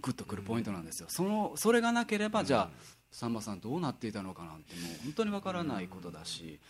[0.00, 2.70] グッとくるポイントなんですよ、そのそれがなければじゃあ
[3.10, 6.60] さんまさんどうなっていたのかなんてもう本当にわからないことだし、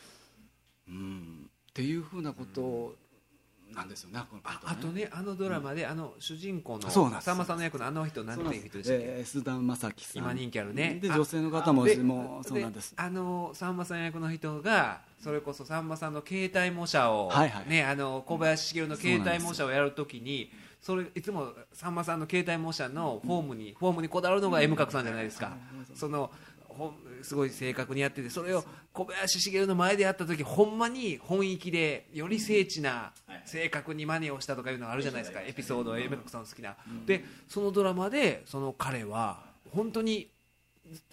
[0.88, 2.96] うん、っていうふうなこと
[3.72, 10.22] なんですよねこのああとねあのドラマで、あの主人公のさんまさんの役のあの人何ていう人でしたっけ、えー須田将暉さん。
[10.24, 10.98] 今人気あるね。
[10.98, 12.94] あで女性の方もでもうそうなんです。
[12.96, 17.70] あのさんまさん役の人がそれこそさんまさんの携帯模写を、はいはい。
[17.70, 25.56] ねあの小林茂の携帯模写をやるときにそれいつもさんまさんの携帯模写のフォームに、フォームにこだわるのが M 角さんじゃないですか、
[25.94, 26.32] その
[26.66, 33.12] ほんすごい正確にやっててそれを小林茂の前でやった時ほんまに本域でより精緻な
[33.44, 35.40] 正確に真似をしたとかいうのがあるじゃないですか。
[35.40, 36.76] エピソード M 角さんの好きな、
[37.06, 40.30] でそのドラマでその彼は本当に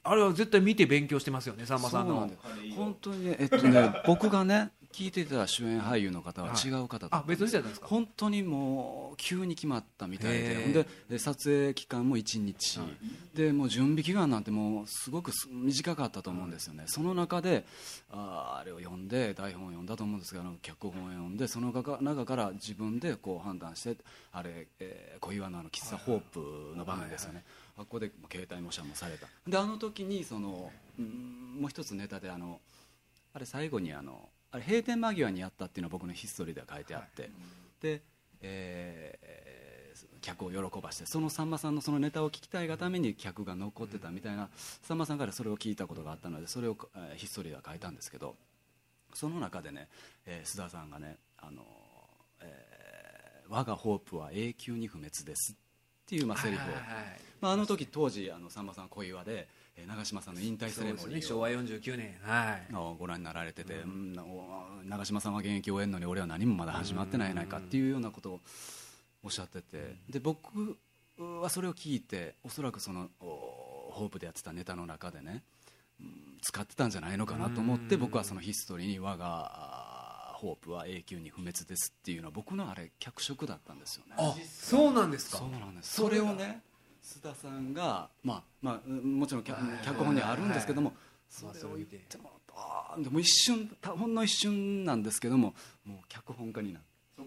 [0.03, 2.29] あれは絶対見て勉強してますよねさんまさんの。
[2.75, 7.87] 本当にねえっとね僕がね聞いてた主演俳優の方は違う方だったんですか？
[7.87, 10.55] 本当にもう急に決まったみたいで。
[10.73, 12.79] でで撮影期間も1日、
[13.33, 17.65] でもう準備期間なんてもうすごくす短かったと思うんですよね、その中で
[18.09, 23.97] あーあれを読んで台本を読んだと思うんですがあの脚本を読んでその中中から自分でこう判断して
[24.31, 27.43] あれ、えー小岩のあの喫茶ホープの場面ですよね、
[27.77, 29.27] あっこで携帯模写もされた。
[29.45, 32.61] であの時にそのうんもう一つネタであの
[33.33, 37.29] あれ最後にあのあれ閉店間際にやったっていうのは僕のヒストリーでは書いてあって、
[37.81, 38.01] で、
[38.41, 39.35] えー
[40.21, 44.49] 客を喜ばしてそのさんまさんのそのネタを聞きたいがために客が残ってたみたいな
[44.81, 48.35] さんまさんからそれを聞いたことがあったのでそれを、えーヒストリーでは書いたんですけど
[49.13, 49.87] その中でね、
[50.25, 51.61] えー須田さんがねあの、
[52.41, 55.55] えー我がホープは永久に不滅です」っ
[56.07, 57.19] ていうまあセリフを、はいはいはい。
[57.39, 61.09] まあ、あの時当時あのさんまさん小岩で、えー長嶋さんの引退セレモニーを。
[61.09, 61.21] ね。
[61.21, 62.17] 昭和49年。
[62.21, 62.67] はい。
[62.73, 68.39] あご覧になられてて、うんお長嶋さんは現役を終えるのに俺は何もまだ始まってないやないかっていうようなことを
[69.23, 69.95] おっしゃってて。
[70.09, 70.77] で僕
[71.17, 75.43] はそれを聞いておそらくそのおホープでやってたネタの中でね、
[75.99, 84.13] うん使ってたんじゃないのかなと思って僕はそのヒストリーに我があホープは永久に不滅ですっていうのは僕のあれ脚色だったんですよね。
[84.17, 85.37] あそうなんですか。
[85.39, 85.93] そうなんです。
[85.93, 86.61] それをね
[87.05, 90.93] 須田さんが、まあまあ、うんもちろん脚脚本にはあるんですけども、
[91.29, 92.35] それを言ってもら
[92.97, 96.87] でも一瞬たほんの一瞬なんですけどももう脚本家になって。
[97.17, 97.25] い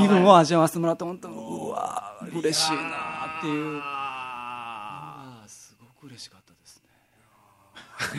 [0.00, 3.80] 気分を味わわせてもらって本当にうわー嬉しいなっていう。
[3.82, 6.88] あすごく嬉しかったですね。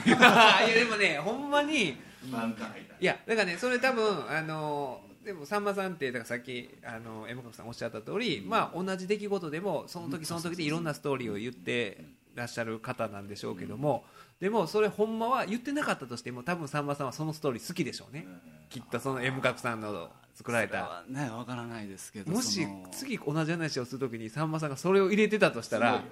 [0.06, 2.96] ー いやでもねほんまに漫画入った。
[3.00, 12.04] いやだからねそれ多分あのでもさんまさんってだからさっきあの M 角さんおっしゃった通り、まあ同じ出来事でもその時その時でいろんなストーリーを言って
[12.36, 14.06] らっしゃる方なんでしょうけども、
[14.40, 18.26] でもそれほんまは言ってなかったとしても多分さんまさんはそのストーリー好きでしょうね、
[18.70, 21.04] きっとその M 角さんの作られた。
[21.08, 26.04] それはねわからないですけどもし次同じ話をするときにさんまさんがそれを入れてたとしたらいや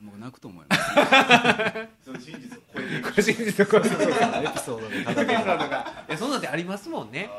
[0.00, 0.82] もう泣くと思います。
[2.04, 3.14] その真実を超えていく。
[3.14, 5.34] 個人実これエピソードで語ってい
[6.08, 7.30] やそんなんてありますもんね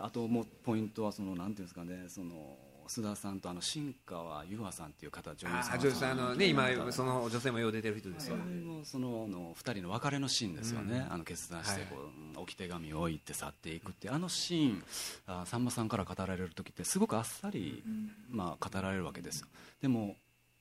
[0.00, 2.56] あともうポイントはそのなんていうんですかねその
[2.88, 5.74] 須田さんとあの新川優愛さんっていう方女優さん。
[5.74, 11.96] あ女優さんあのね今その女性もよう出てる人ですよのそのあの2人の別れのシーンですよね、あの決断してこ
[12.36, 14.84] う、置き手紙を置いて去っていくっていうあのシーン。
[15.26, 17.82] あさんまさんから語られる時ってすごくあっさり、
[18.28, 19.46] まあ、語られるわけですよ。
[19.80, 20.16] でも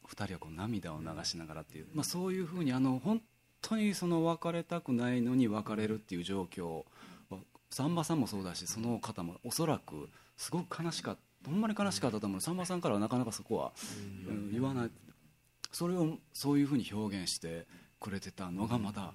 [0.08, 3.22] 2人はこう涙を流しながらっていう、まあ、そういうふうにあの本
[3.62, 6.84] 当にその別れたくないのに別れるっていう状況は
[7.74, 12.42] さんまさんもそうだしその方もおそらくすごく悲しかったほんまに悲しかったと思う。
[12.42, 13.74] さんまさんからはなかなかそこは、
[14.30, 14.52] うん。
[14.52, 14.92] 言わない。
[15.74, 17.68] それをそういうふうに表現して
[18.00, 19.14] くれてたのがまだ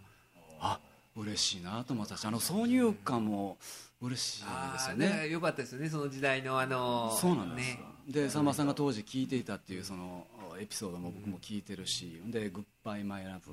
[0.60, 0.78] あ
[1.16, 3.58] 嬉しいなと思ったしあの挿入歌も
[4.00, 5.08] 嬉しいですよね。
[5.08, 7.80] ねよかったですよねその時代のあのそうなんです、ね。
[8.08, 10.26] でさんまさんが当時聞いていたっていうその
[10.60, 13.52] エピソードも僕も聞いてるし、で「グッバイ・マイ・ラブ」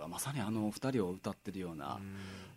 [0.00, 2.00] はまさにあの二人を歌ってるような、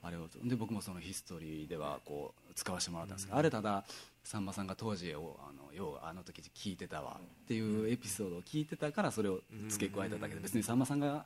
[0.02, 3.86] あれをで僕もそのヒストリーではこう使わせてもらったんですけど、あれただ
[4.24, 11.26] さんまさんが当時をあのようあの時聞いてたわっていうエピソードを聞いてたからそれを付け加えただけで別にさんまさんが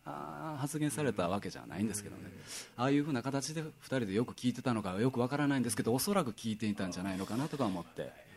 [0.59, 2.23] 発言されたわけじゃないんですけどね。
[2.75, 8.28] ああいうふうな形で2人でよく聞いてたのかはよくわからないんですけどおそらく聞いていたんじゃないのかなとか思って。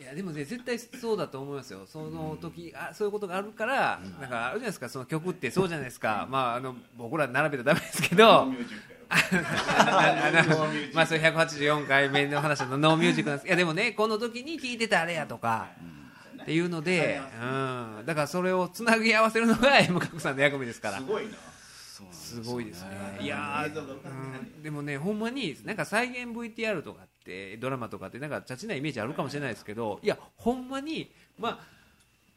[0.00, 1.80] いやでもね絶対そうだと思いますよ。
[1.86, 4.88] その時、あそういうことがあるから、なんかあるじゃないですか。
[4.88, 8.46] その曲ってそうじゃないですか、まああの僕ら並べたらダメですけど。
[10.94, 13.46] まあそれ184回目の話のノーミュージックなんです。
[13.48, 15.68] いやでもねこの時に聞いてたあれやとか、
[16.42, 20.98] っていうので、うん、だからそれをつなぎ合わせるのが M 角さんの役目ですから。
[20.98, 21.30] すごいな。
[22.12, 23.18] すごいですね。
[23.20, 31.58] いやー、うん、でもねほんまになんか再現 VTR とかってドラマとかってなんかチャチなイメージあるかもしれないですけどいやほんまにまあ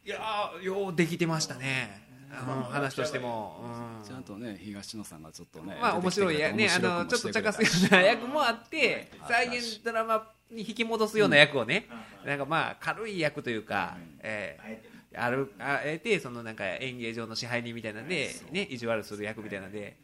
[0.05, 3.63] いやーようできてましたね、うん、話としても、
[4.01, 4.05] うん。
[4.05, 11.87] ちゃんとね東野さんがちょっとねまあ面白いやねあのちょっと茶化すような役もあって再現ドラマに引き戻すような役をね、
[12.25, 19.95] なんかまあ軽い役というか、えあえてーあるあえてそのなんか演芸場の支配人みたいなんでね意地悪する役みたいなんで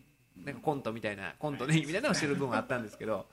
[0.45, 3.25] なんかコントみたいなコントねみたいなのをしてる部分があったんですけど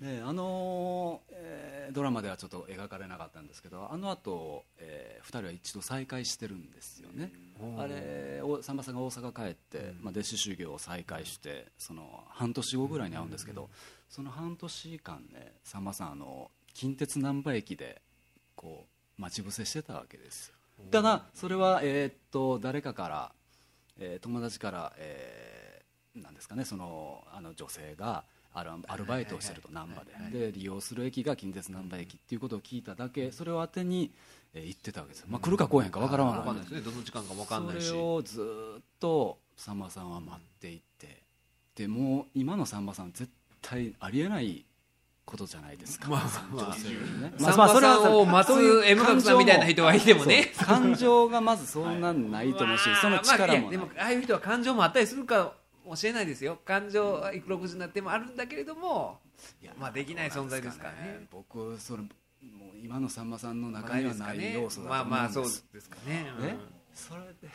[0.00, 7.30] であのーえードラマではちょっと描かれなかったんですけどあの後、え2人は一度再会してるんですよね。
[7.78, 13.70] あれおさんまさんが大阪帰って、まあ、弟子修行を再開してその半年後ぐらいに会うんですけど、
[14.08, 18.02] その半年間ねさんまさんあの近鉄難波駅で
[18.56, 18.86] こ
[19.18, 20.54] う待ち伏せしてたわけですよ。
[20.90, 23.32] ただそれは、えーっと誰かから、
[23.98, 28.24] えー友達から、えーなんですかねそのあの女性が
[28.58, 30.46] アルアルバイトをしてると難波で。
[30.46, 34.10] で利用する駅が近鉄難波駅っていうことを聞いただけそれを当てに、
[34.54, 36.80] えー言ってたわけですよ、まあ、来るか来へんか分からんわ分かんないですね。
[36.80, 37.88] どの時間か分かんないし。
[37.88, 41.22] それをずーっとさんまさんは待っていて。
[41.74, 43.30] でもう今のさんまさん絶
[43.60, 44.64] 対ありえない
[45.26, 46.20] ことじゃないですか、まあ
[46.54, 46.74] まあ。
[46.74, 47.32] ね。
[47.38, 50.52] まさんを待つそういう M 角さんみたいな人がいてもね。
[50.56, 55.52] 感情がまずそんなんないと思うし、 その力もまあでもああいう人は感情もあったりするか
[55.86, 56.58] もしれないですよ。
[56.64, 59.18] 感情はいく60になってもあるんだけれども
[59.62, 61.26] いやまあできない存在ですからね。
[61.30, 62.08] 僕それも
[62.74, 66.56] う今のさんまさんの中にはない要素だとまあ思まあそううんですですかねね
[66.94, 67.48] それで？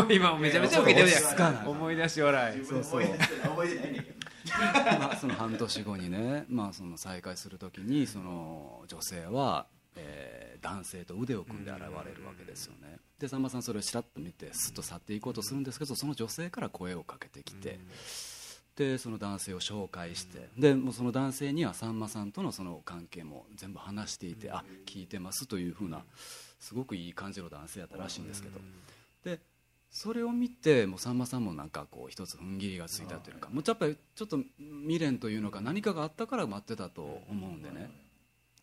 [0.00, 1.66] う ん今もめちゃめちゃ受けてるじゃん。
[1.68, 2.58] 思い出し笑い。
[2.58, 17.78] 自分で思い出してない覚えてないねんけどまあその半年後にね、まあ、その再会するときにその女性は、えー男性と腕を組んで現れるわけですよねでさんまさんそれをしらっと見てすっと去っていこうとするんですけどその女性から声をかけてきて、
[18.76, 26.02] でその男性を紹介してでもうその男性にはさんまさんとのその関係も全部話していて、あ聞いてますというふうな
[26.60, 28.60] すごくいい感じの男性やったらしいんですけど、
[29.24, 29.40] で
[29.90, 37.90] それを見てもうさんまさんもなんかこう一つ踏ん切りがついたというかもうやっぱりちょっと未練というのか何かがあったから待ってたと思うんでね。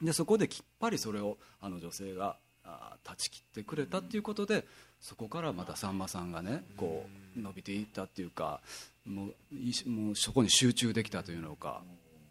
[0.01, 4.65] でそこできっぱりそれをあの女性があ断ち切ってくれたっていうことで
[4.99, 7.05] そこからまたさんまさんがねこ
[7.37, 8.61] う伸びていったっていうか
[9.05, 11.81] もうもうそこに集中できたというのか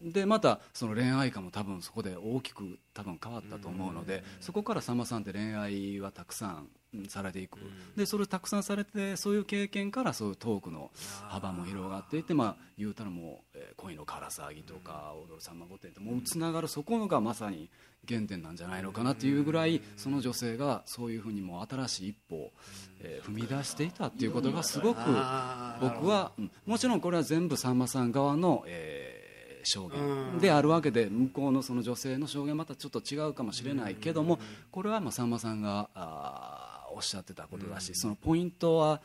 [0.02, 7.58] でまたその恋愛観も多分そこで大きく多分変わったと思うのでそこからさんまさんって恋愛はたくさんうんされていく。
[7.96, 10.90] でそれをたくさんされてそういう経験からそういうトークの
[11.28, 17.70] 幅も広がっていってまあ言うたらもう、えー恋のから騒ぎとか踊るさんま御殿ともうつながるそこがまさに
[18.06, 22.52] 原点なんじゃないのかなっていうぐらいその女性がそういうふうにもう新しい一歩を、
[23.00, 26.50] えー踏み出していたっていうことがすごく僕は、うん。
[26.66, 29.21] もちろんこれは全部さんまさん側の、えー
[29.64, 34.38] 証言であるわけで向こうのその女性の証言はまたちょっと違うかもしれないけども
[34.70, 36.61] これはまあさんまさんがあー
[36.94, 39.00] おっしゃってたことだしそのポイントは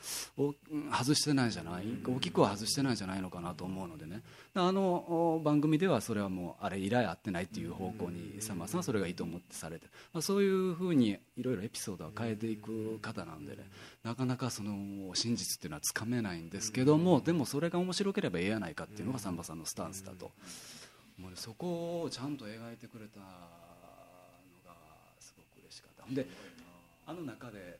[0.91, 1.85] 外してないんじゃない？
[2.05, 4.21] 大きくは外してないんじゃないのかなと思うのでね。
[4.53, 13.69] あのお番組ではそれはもうあれ以来会ってないっていう方向にさんまさんはそれがいいと思ってされて、まあ、そういうふうにいろいろエピソードは変えていく方なんでね。
[14.03, 20.31] なかなかその真実っていうのはつかめないんですけどもでもそれが面白ければええやないかっていうのがさんまさんのスタンスだと。
[21.19, 24.71] もうねそこをちゃんと描いてくれたのが
[25.19, 26.13] すごく嬉しかった。
[26.13, 26.27] で
[27.07, 27.79] あの中で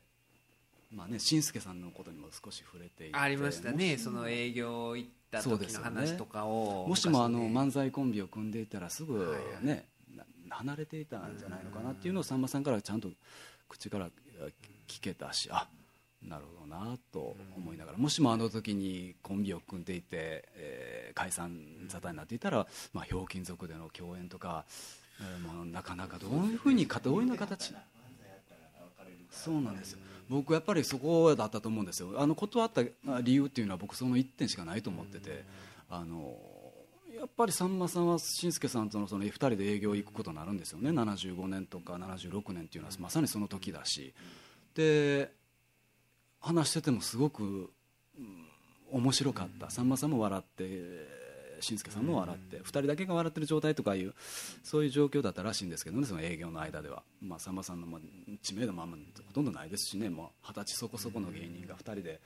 [0.91, 9.85] まあね新助さんのことにも少し触れていてありましたねその営業行った時の話とかを、もしもあの漫才コンビを組んでいたらすぐはいはい。
[10.49, 13.09] 離れていたんじゃないのかなっていうのをさんまさんからちゃんと
[13.67, 14.09] 口から
[14.87, 15.67] 聞けたしあ
[16.25, 21.57] なるほどなと思いながらもしもあの時にコンビを組んでいて、えー解散
[21.89, 24.65] 沙汰になっていたら、まあ、ひょうきん族での共演とか、
[25.19, 27.73] えーもうなかなかどういうふうにかどういうような形
[29.37, 29.93] そうなんです。
[29.93, 32.13] よ僕やっぱりそこだったと思うんですよ。
[32.17, 32.83] あの断った
[33.21, 35.43] 理由っていうのは僕その1点しかないと思ってて。
[35.89, 36.37] あの
[37.17, 40.91] やっぱりさんまさんは紳助さんとのその2人で営業行くことになるんですよね。
[40.91, 44.13] 75年とか76年っていうのはまさにその時だし。
[44.75, 45.31] で
[46.39, 47.71] 話しててもすごく、
[48.91, 49.71] 面白かった。
[49.71, 50.63] さんまさんも笑って
[51.61, 54.13] 紳助さんも笑って2人だけが笑ってる状態とかいう
[54.63, 57.99] そういう状況だったらしいんですけどねその営業の間では、まあ、さんまさんのま
[58.41, 58.97] 知名度もあんま
[59.27, 60.09] ほとんどないですしね。
[60.09, 62.19] もう二十歳そこそこの芸人が2人で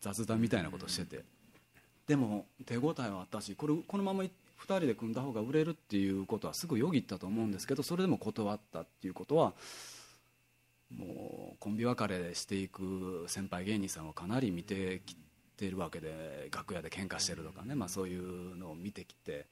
[0.00, 1.24] 雑談みたいなことしてて。
[2.06, 4.30] でも手応えはあったしこれこのまま2
[4.64, 9.54] 人で組んだ方が売れるっていうことはすぐよぎったと思うんですけどそれでも断ったっていうことは
[10.94, 15.25] もうコンビ別れしていく先輩芸人さんをかなり見てきて
[15.64, 19.46] いるわけで楽屋で喧嘩してるとかね、まあ、そういうのを見てきて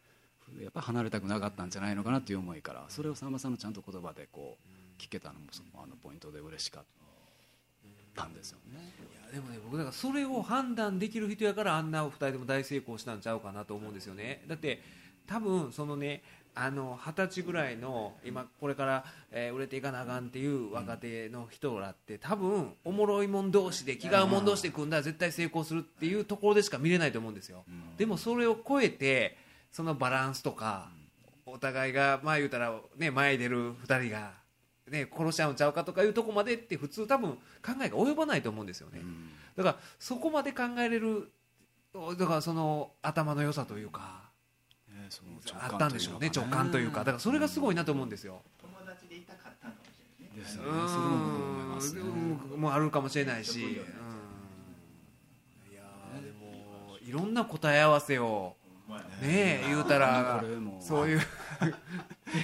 [0.61, 6.85] やっぱり離れたくなかったんじゃないのかなっていう思いからそれをさんまさんのちゃんと言葉でこう聞けたのもそのあのポイントで嬉しかっ
[8.15, 8.93] たんですよね。
[9.13, 14.83] いやでもね僕だからそれを判断できる人やからあんな2人とも大成功したんちゃうかなと思うんですよねだって
[15.27, 16.23] 多分そのね
[16.57, 27.65] あの二十歳ぐらいの今これから、えー売れていかなあかんっていう若手の人らって多分おもろいもん同士で気が合うもん同士で組んだら絶対成功するっていうところでしか見れないと思うんですよ、
[27.97, 29.37] でもそれを超えて
[29.73, 30.89] そのバランスとか
[31.47, 34.33] お互いがまあ言うたらね前に出る2人が
[34.89, 37.39] ね殺し合うんちゃうかとかいうとこまでって普通多分考
[37.83, 39.01] えが及ばないと思うんですよね、
[39.57, 41.31] だからそこまで考えれる
[42.19, 44.24] だからその頭の良さというかね
[45.11, 45.31] その
[45.63, 47.01] あったんでしょうね直感というか。
[47.01, 48.43] だからそれがすごいなと思うんですよ。
[48.61, 50.43] 友達でいたかったのかもしれないね。
[50.43, 52.03] ですねそれも僕思いますね。
[52.57, 53.75] もうあるかもしれないし、うん、い
[55.75, 58.57] やーでもいろんな答え合わせを
[58.89, 59.07] まあね。
[59.23, 60.43] え言うたら
[60.81, 61.21] そういう。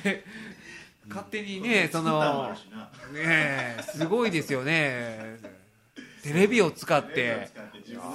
[0.04, 0.24] で
[1.08, 2.56] 勝手にねそのね
[3.16, 5.38] えすごいですよね
[6.22, 7.50] テレビを使って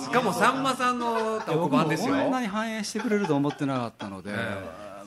[0.02, 2.16] しかもさんまさんの特番ですよ。
[2.16, 4.32] こんなに反映してくれると思ってなかったので、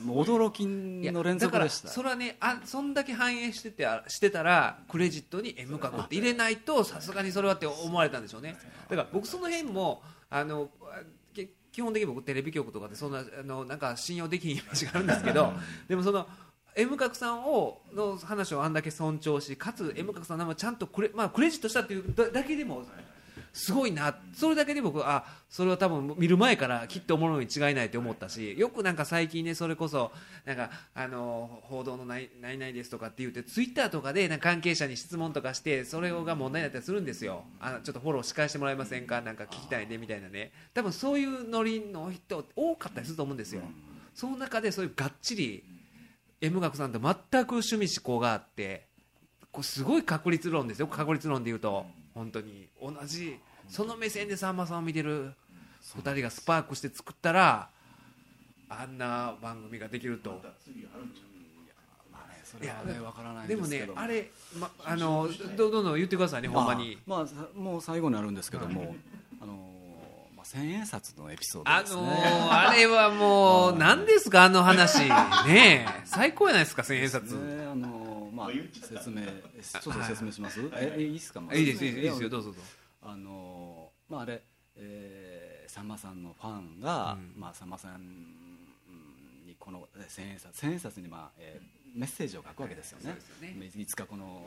[0.03, 1.87] もう驚きの連続でした。
[1.89, 8.55] それはねあそんだけ反映しててしてたらクレジットに M 角って入れないとさすがにそれはって思われたんでしょうね。
[8.89, 10.69] だから僕その辺もあの
[11.33, 15.53] け基本的に僕テレビ局とかでそんなあのなんか信用できんイメージがあるんですけど
[15.87, 16.27] でもその
[16.79, 22.83] M 角さんをの話をあんだけ尊重しかつ M 角さんの名前をちゃんとクレ,、まあ、クレジットしたっていうだだけでも
[23.51, 30.11] すごいなそれだけで僕あそれは多分見る前からきっとおもろいに違いないって思ったしよくなんか最近ねそれこそ
[30.45, 37.43] なんかあの報道のないないないですとかって言ってツイッターとかでなんか関係者に質問とかしてそれが問題になったりするんですよ。
[37.59, 39.21] あのちょっとフォローし返してもらえませんか？
[39.21, 40.51] なんか聞きたいねみたいなね。
[40.73, 43.63] 多分そういうノリの人多かったりすると思うんですよ。
[44.13, 45.63] その中でそういうがっちり
[46.41, 47.15] M 学さんと全
[47.45, 48.87] く趣味思考があって
[49.51, 50.87] これすごい確率論ですよ。
[50.87, 51.85] 確率論で言うと。
[52.13, 52.67] 本当に。
[52.81, 53.39] 同じ。
[53.67, 55.33] その目線でさんまさんを見てる。
[55.95, 57.69] 2人がスパークして作ったら
[58.67, 60.41] あんな番組ができると。
[62.43, 66.97] それはねわからないでもねあれ、ま、あのどどんどん言ってくださいねほんまに。
[67.05, 68.95] あまあさもう最後になるんですけども、
[70.51, 75.07] 千円札のエピソードあですね、のーあれはもう何ですかあの話。
[75.47, 76.01] ねえ。
[76.05, 77.23] 最高やないですか千円札。
[77.33, 78.49] ねあのーまあ
[78.81, 82.61] 説明ちょっと説明します、えいいですか、まあいいですいいですよどうぞどうぞ。
[83.03, 84.41] あのーまああれ、
[84.77, 87.39] えーさんまさんのファンが、うん。
[87.39, 88.01] まあさんまさん
[89.45, 93.71] にこのえー千円札千円札にまあ、えーメッセージを書くわけですよね,、そうですよね。
[93.75, 94.41] いつかこの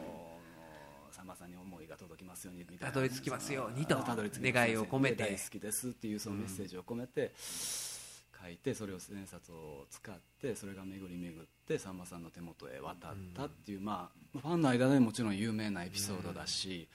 [1.23, 2.93] さんまさんに思いが届きますようにみたいな。
[2.93, 16.89] たどり着きますようにとたどり着きます願いを込めて大好きですっていうそのメッセージを込めて書いてそれを千円札を使ってそれが巡り巡ってさんまさんの手元へ渡ったっていう、まあ、ファンの間でもちろん有名なエピソードだし、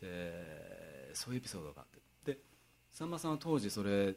[0.00, 1.86] でそういうエピソードがあっ
[2.24, 2.32] て。
[2.32, 2.38] で
[2.92, 4.14] さんまさんは当時それ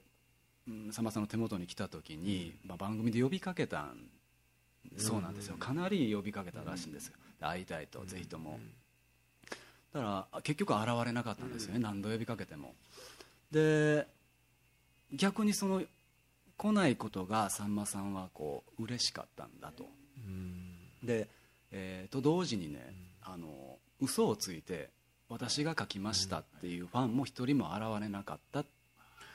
[0.68, 3.98] うんさんまさんの手元に来た時に、まあ、番組で呼びかけたん
[4.98, 5.58] そうなんですよ。
[5.58, 7.14] かなり呼びかけたらしいんですよ。
[7.40, 8.60] で会いたいとぜひとも
[9.94, 12.76] だから結局現れなかったんですよね、何度呼びかけても。
[13.52, 14.08] で
[15.14, 15.82] 逆にその
[16.58, 19.88] 来ないことがさんまさんはこう嬉しかったんだと。
[21.04, 21.30] で、
[21.72, 24.90] えーと同時にねあの嘘をついて
[25.30, 28.66] 私が書きましたっていうファンも一人も現れなかったっ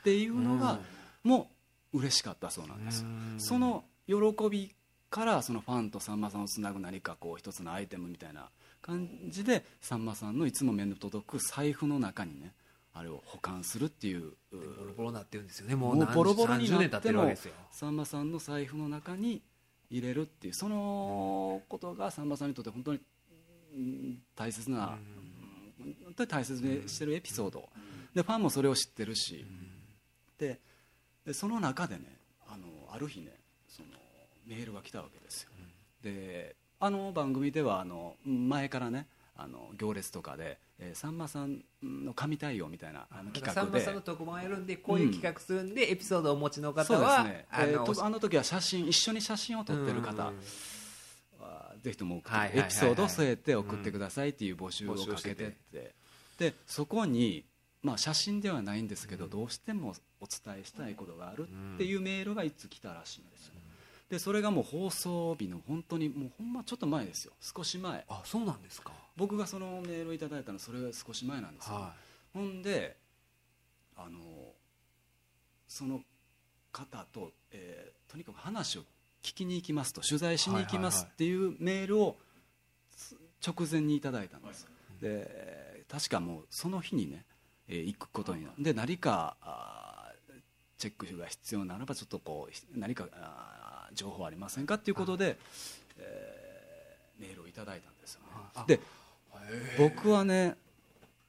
[0.04, 0.78] ていうのが、
[1.22, 1.50] も
[1.92, 3.04] う嬉しかったそうなんです、
[3.38, 4.14] その喜
[4.50, 4.74] び
[5.10, 8.48] からそのファンとさんまさんをつなぐ何かこう一つのアイテムみたいな
[8.82, 12.52] 感じでさんまさんのいつも目の届く財布の中にね
[12.92, 15.74] あれを保管するっていうボロボロになってるんですよね。
[15.74, 17.54] もうもうボロボロに30なってもるわけですよ。
[17.70, 19.40] さんまさんの財布の中に
[19.88, 23.00] 入れるっていうそのことがさんまさんにとって本当に
[23.74, 24.98] うん大切な、
[25.80, 25.94] うん。
[26.04, 27.68] 本当に大切にしてるエピソード、
[28.14, 29.44] でファンもそれを知ってるし、
[30.38, 30.60] で
[31.24, 32.02] でその中でね
[32.46, 33.32] あのある日ね
[33.68, 33.88] その
[34.46, 35.50] メールが来たわけですよ、
[36.02, 36.54] で
[36.84, 39.06] あの番組ではあの前からね
[39.36, 43.52] あの行列とかで、えーさんまさんの神対応みたいなあの企画で。
[43.54, 50.32] さんまさんの特番やるんでこういう企画するんで、エピソードをお持ちの方は、あの、えーとあの時は写真一緒に写真を撮ってる方
[51.82, 52.20] ぜひとも
[52.52, 55.94] エピソードを添えて送ってくださいっていう募集をかけてって。
[56.38, 57.44] でそこに、
[57.82, 63.54] まあ、写真ではないんですけど、どうしてもお伝えしたいことがあるっていうメールがいつ来たらしいんですよ
[64.12, 67.32] でそれがもう放送日の本当にもうほんまちょっと前ですよ。
[67.40, 68.04] 少し前。
[68.10, 68.92] あそうなんですか。
[69.16, 71.94] 僕がそのメールをいただいたのそれが少し前なんですよ、は
[72.34, 72.94] ほんで
[73.96, 74.20] あの
[75.66, 76.02] その
[76.72, 78.82] 方と、えーとにかく話を
[79.22, 82.18] 聞きに行きますと取材しに行きまはいはいはいすっていうメールを
[82.94, 84.68] つ直前にいただいたんです、
[85.00, 87.24] で確かもうその日にね、
[87.66, 88.62] えー行くことになる。
[88.62, 89.38] で何か
[90.76, 93.61] チェックが必要ならばちょっとこうひ何かあー
[93.94, 95.36] 情報ありませんかっていうことで、
[95.98, 96.42] えー
[97.22, 98.26] メールをいただいたんですよね。
[98.54, 98.80] あで
[99.78, 100.56] 僕はね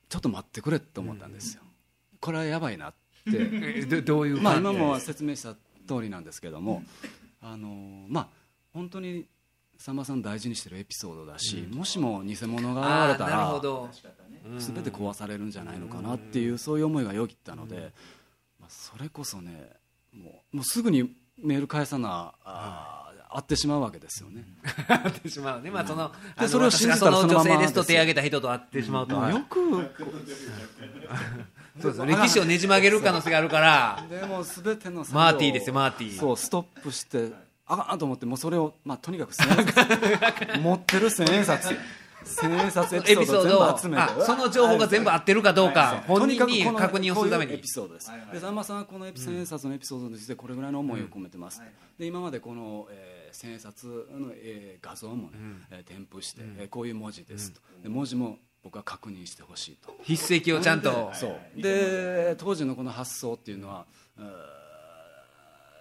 [0.09, 1.61] ちょっと待ってくれと思ったんですよ、
[2.20, 2.97] これはやばいなって。
[3.26, 5.55] え どどういうまあ今も説明した
[5.88, 6.84] 通りなんですけども、
[7.41, 8.30] あのまあ
[8.74, 9.28] 本当に
[9.78, 13.89] さんまさん大事にしてるエピソードだし、もしも偽物が現れたあーなるほらど
[14.59, 17.91] 全て壊されるんじゃないのかなっていうそういう思いがよぎったので、
[18.59, 19.72] まあ、それこそね
[20.11, 23.03] もうもうすぐにメール返さなあー
[23.36, 24.45] 会ってしまうわけですよね。
[24.88, 25.71] 会ってしまうね。
[25.71, 29.59] まあそのあのそれを信じたらその女性ですと手挙げた人と会ってしまうと、よく
[31.81, 34.05] そうです歴史をねじ曲げる可能性があるから。
[34.07, 36.19] でも全てのマーティーですよマーティー。
[36.19, 37.31] そうストップして
[37.65, 40.59] あかんと思ってもうそれを、まあ、とにかく千円札。
[40.61, 41.75] 持ってる千円札
[42.26, 43.78] 千円札エピソードを。
[43.78, 44.01] 集めて。
[44.01, 47.51] あその情報が全部合ってるかどうか本人に確認をするために。
[47.51, 51.61] こういうエピソードです、でさんまさんはこの千円札のエピソードについてこれぐらいの思いを込めてます、
[51.97, 55.32] で今までこの、えー千円札の、えー画像も
[55.88, 59.95] 添付して、えーこういう文字ですと、で文字も僕は確認してほしいと。
[60.05, 61.11] 筆跡をちゃんと。
[61.13, 61.61] そう。
[61.61, 63.86] で当時のこの発想っていうのは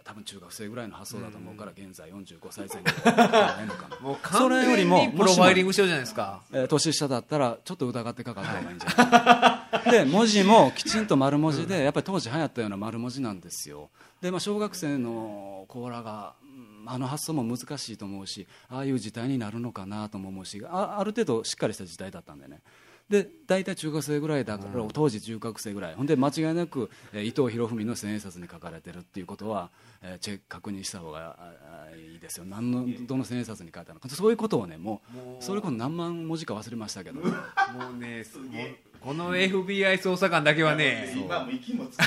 [0.05, 2.91] 多分中学生ぐらいの発想だと思うから現在45歳前後。
[3.05, 6.43] じゃないのかなもうそ完れよりもプロファイリングしようじゃないですか。
[6.53, 9.91] えー年下だったらちょっと疑ってかかった方がいいんじゃない？
[9.93, 13.91] で文字もきちんと丸文字でやっぱり当時流行ったような丸文字なんですよ。
[14.21, 22.61] で、まあ、小学生の子らがうんあの発想も難しいと思うしああいう時代になるのかなとも思うしあある程度しっかりした時代だったんでね
[23.09, 25.95] で大体中学生ぐらいだから、当時中学生ぐらい。
[25.95, 29.71] ほんで間違いなく、えー伊藤博文の千円札に書かれてるっていうことは、
[30.03, 31.37] えーチェック確認した方が
[31.97, 32.47] いいですよ。
[32.47, 34.09] 何のどの千円札に書いてあるのか。
[34.09, 35.03] そういうことをねも
[35.41, 41.13] うそれこそ何万文字か忘れましたけど、もうねもうこの FBI 捜査官だけはね。
[41.17, 41.99] 今も息もつ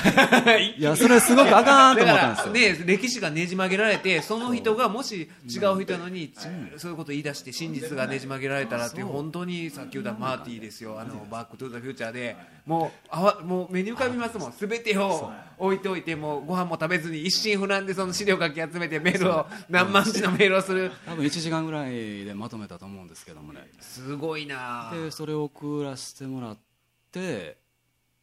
[0.78, 6.40] いやそれすごくあかんとだ思ったんですよ、ね歴史がねじ曲げられてその人がもし違う人なのにち
[6.76, 10.98] そういうこと言い出して真実がねじ曲げられたらって本当にさっき言ったマーティーですよ。
[10.98, 12.36] あのバックトゥザフューチャーで。
[12.66, 14.52] もうあわもう目に浮かびますもん。
[14.58, 20.90] 全てを置いておいてもうご飯も食べずに一心不乱でその資料かき集めてメールを何万字のメールをする。
[21.06, 23.68] 多分1時間ぐらいでまとめたと思うんですけどもね。
[23.80, 26.65] すごいなでそれを送らせてもらって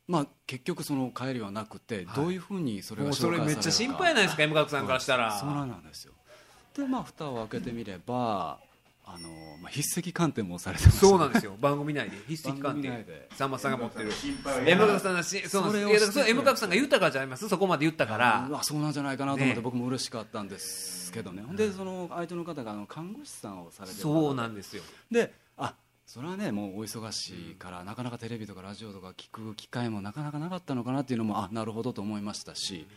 [0.08, 5.32] まあ結局その帰りはなくて、どういうふうにそれがもうそれめっちゃ心配なないですか M 角さんからしたら。
[5.40, 6.14] そうなんですよ。
[6.76, 8.60] でまあ蓋を開けてみれば
[9.06, 9.30] あの、
[9.62, 11.56] まあ、筆跡鑑定もされてましたそうなんですよ。
[11.60, 12.18] 番組内で。
[12.18, 12.90] 筆跡鑑定。
[12.90, 13.30] で。
[13.36, 14.12] さんまさんが持ってる。
[14.12, 14.60] 心配。
[14.62, 16.12] は M 角さんがしそうなんです。
[16.12, 17.48] それ M 角さんが言ったからじゃあります。
[17.48, 18.48] そこまで言ったから。
[18.50, 19.62] うわそうなんじゃないかなと思ってね。
[19.62, 24.84] 僕も嬉しかったんですけどね、でその相手の方があの看護師さんをされてるそうなんですよ。
[25.12, 25.76] であ
[26.06, 32.88] それはねもうお忙しいから、なかなかテレビとかラジオとか聞く機会もなかなかなかったのかなっていうのもあなるほどと思いましたし。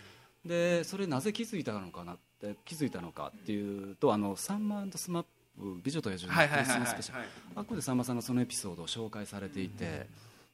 [0.45, 5.23] でそれなぜ気づいたのかなって気づいたのかっていうとあのサンマスマッ
[5.59, 7.25] プ美女と野獣のクリスマススペシャル。
[7.57, 10.07] あここでさんまさんがそのエピソードを紹介されていて、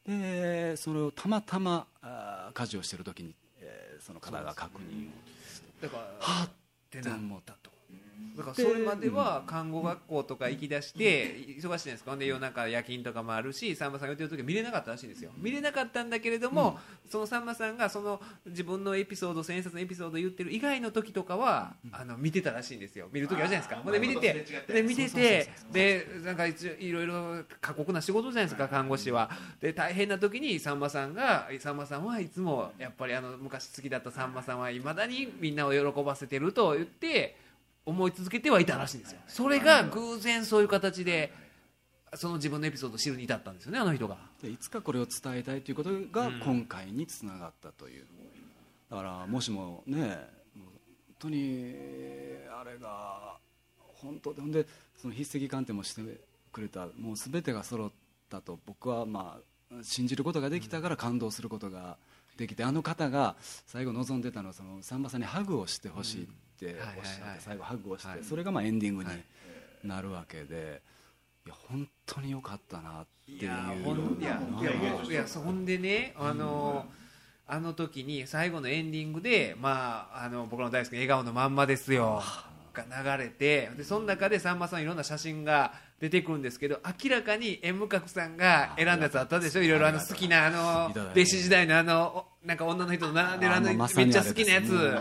[0.07, 5.11] でそれをたまたまあー家事をしている時に、えーその方が確認を
[5.83, 6.51] だからはっっ
[6.91, 7.53] てなった。
[7.62, 7.62] と
[8.37, 12.11] だからそれまでは看護学校とか行き出して忙しいじゃないですか。
[12.13, 15.31] ほんで夜中夜勤とかもあるしさんまさんが言ってる時は見れなかったらしいんですよ。
[15.37, 16.79] 見れなかったんだけれども、
[17.11, 23.09] そのさんまさんがその自分のエピソード千円札のエピソードを言ってる以外の時とかは、あの見てたらしいんですよ。
[23.13, 23.77] 見る時あるじゃないですか。
[23.77, 29.31] ほんで見ててで見ててでなんか一応いろいろ過酷な仕事じゃないですか看護師は。
[29.61, 37.37] で大変な時にさんまさんがさんまさんはいつもやっぱりあの昔好きだったさんまさんはいまだにみんなを喜ばせてると言って
[37.85, 39.21] 思い続けてはいたらしいんですよ。
[39.27, 41.33] それが偶然そういう形で
[42.15, 44.19] その自分のエピソードを知るに至ったんですよねあの人が。
[44.43, 48.07] でいつかこれを伝えたいということが今回につながったという、
[48.91, 50.19] だからもしもね
[50.55, 51.75] 本当に
[52.61, 53.39] あれが
[53.77, 54.67] 本当でほんで
[55.01, 56.03] その筆跡鑑定もして
[56.53, 57.91] くれたもう全てが揃っ
[58.29, 61.97] たと僕はまあ信じることができたから感動することが
[62.37, 66.27] できてあの方が最後望んでたのはそのさんまさんにハグをしてほしいっ
[66.67, 69.11] ておっしゃって最後ハグをしてそれがまあエンディングに
[69.85, 70.83] なるわけで。
[71.45, 73.73] いや本当に良かったなっていういや
[75.11, 76.87] いやそんでねあの、
[77.49, 82.23] あの時に最後のエンディングで、まあ、あの僕の大好きな笑顔のまんまですよ
[82.73, 82.85] が
[83.19, 89.63] 流れてでその中でさんまさんいろんな写真が出てくるんですけど明らかに M 角さんが選んだやつあったでしょ？
[89.63, 93.75] いろいろあの好きなあの弟子時代のあのおなんか女の人と並んでるあのめ
[94.05, 94.65] っちゃ好きなやつ。
[94.65, 94.95] ですもう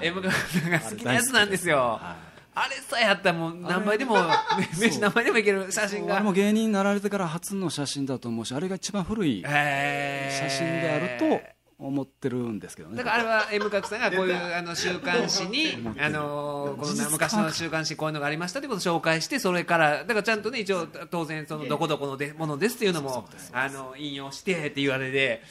[0.00, 1.76] M 角さんが好きなやつなんですよ。
[2.00, 2.32] はい。
[2.54, 4.16] あれさえあったらもう何倍でも
[4.80, 6.16] 飯何倍でもいける写真が。
[6.16, 12.96] あれも芸人になられてから初の写真だと思うしあれが一番古い写真であると思ってるんですけどね。
[12.96, 15.68] だからあれは M 角さんがこういうあの週刊誌に
[15.98, 25.42] あのこの昔の週刊誌こういうのがありましたということを紹介してそれからだからちゃんとね一応当然そのどこどこのでものですっていうのもあの引用してって言われて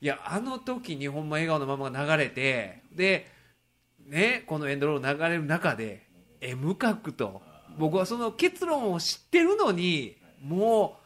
[0.00, 3.30] いやあの時にほんま笑顔のままが流れてで
[4.06, 6.06] ねこのエンドロール流れる中で
[6.40, 7.42] M 角と
[7.78, 10.98] 僕はその結論を知ってるのにも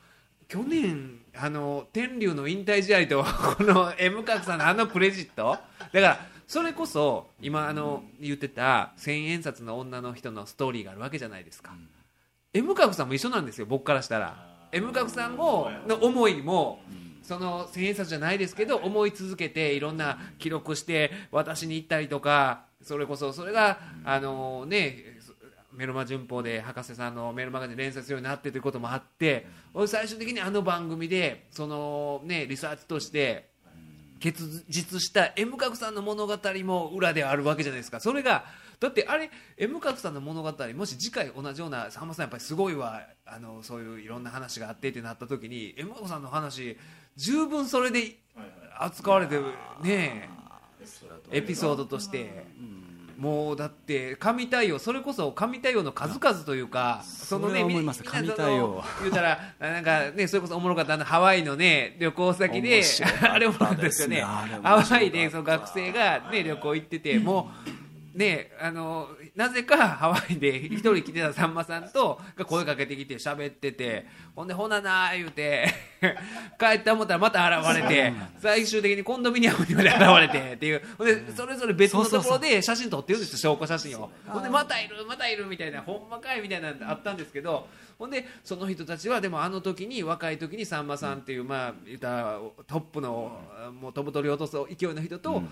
[0.42, 3.24] う去年あの天竜の引退試合と
[3.56, 5.58] この M 角さんのあのクレジット？
[5.78, 11.72] だからそれこそ今あの言ってた千円札の女の人のストーリーがあるわけじゃないですか、
[12.52, 14.50] M 角さんも一緒なんですよ僕からしたら。
[14.72, 16.80] M 角さんもの思いも
[17.22, 25.09] その千円札じゃないですけど思い続けていろんな記録して私に行ったりとかそれこそそれがあのね
[25.80, 33.48] メルマ旬報で博士さんのメールマガジン連載するようになってということもあって俺最終的にあの番組でそのねリサーチとして
[34.18, 37.98] 結実した M 角さんの物語も裏ではあるわけじゃないですか。
[38.00, 38.44] それが
[38.78, 46.76] だってあれ M 角さんの物語もし次回同じようなさんまさんやっぱりすごいわあのそういういろんな話があってってなった時に M 角さんの話
[47.16, 48.18] 十分それで
[48.78, 49.40] 扱われて
[49.82, 50.28] ね
[51.32, 52.44] エピソードとして。
[53.20, 58.02] もうだって神対応それこそ神対応の数々というかそのねそれは思います。
[58.02, 58.82] みんな神対応。
[58.96, 62.82] その言うたらなんかねそれこそおもろかったあのハワイのね旅行先で
[63.30, 64.22] あれおもろかったですよね。
[64.22, 67.50] ハワイでその学生がね旅行行ってても
[68.14, 75.68] うねあのなぜかハワイで一人来てたさんまさんとが声かけてきて喋っててほんでほななー言うて
[76.58, 80.82] 帰って思ったらまた現れて最終的にコンドミニアムにまで現れてっていう。
[80.96, 84.10] ほんでそれぞれ別のところで写真撮ってるんですよ証拠写真を。
[84.26, 85.82] ほんでまたいるまたいるみたいな。
[85.82, 87.68] ほんまかいみたいなのあったんですけど
[87.98, 93.38] ほんでその人たちはでもあの時に若い時にさんまさんっていうまあ言ったらトップの
[93.80, 95.42] もう飛ぶ鳥を落とす勢いの人と、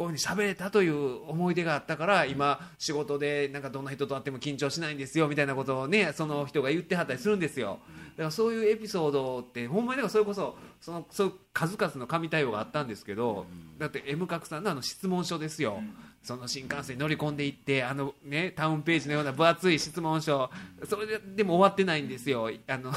[0.00, 7.80] こういうふうに喋れたという思い出があったから今仕事でなんかどんな人と会っても緊張しないんですよみたいなことをねその人が言ってはったりするんですよ。
[8.16, 13.44] だからそういうエピソードってほんまにだからそれこそそのそう数々の神対応があったんですけど
[13.78, 15.82] だって M 角さんのあの質問書ですよ。
[16.22, 20.50] その新幹線に乗り込んでいってあのねタウンページのような分厚い質問書。
[20.88, 22.50] それででも終わってないんですよ。
[22.68, 22.90] あの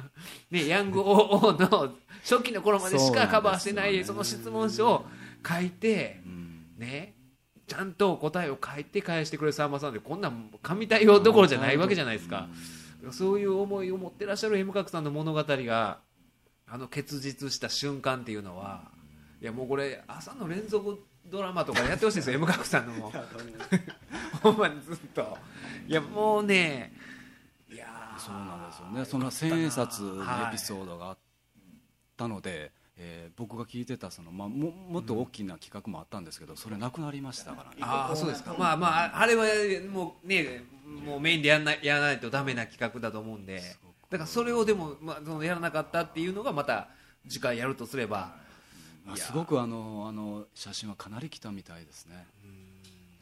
[0.50, 5.06] ねヤング OO の初期の頃までしかカバーしてないその質問書を
[5.46, 6.22] 書いて
[6.76, 7.14] ね。
[7.66, 12.48] ちゃんと答えを書いて返してくれるさんまさんでこんなん神対応どころじゃないわけじゃないですか。
[13.10, 15.98] そういう思いを持ってらっしゃる M 角さんの物語が
[16.66, 18.82] あの結実した瞬間っていうのは
[19.40, 23.12] いやもうこれ朝の連続ドラマとかやってほしいですよ M 角さんのも。
[24.42, 25.36] ほんまにずっと。
[25.88, 26.92] いやもうね
[27.70, 29.04] いやーそうなんですよね。
[29.04, 31.18] その千円札のエピソードがあっ
[32.16, 37.76] たので、えー僕が聞いてたその、まあ、ももっと大きな企画もあったんですけどそれなくなりましたからね。
[37.80, 38.54] ああそうですか。
[38.58, 39.44] まあまああれは
[39.90, 40.64] もうね
[41.04, 43.62] もうメインでやらないやらないとダメな企画だと思うんで。
[44.08, 46.88] だからそれをでも、まあ、そのやらなかったっていうのがまた
[47.28, 48.34] 次回やるとすれば。
[49.04, 52.26] まあすごくあのあの写真はかなり来たみたいですね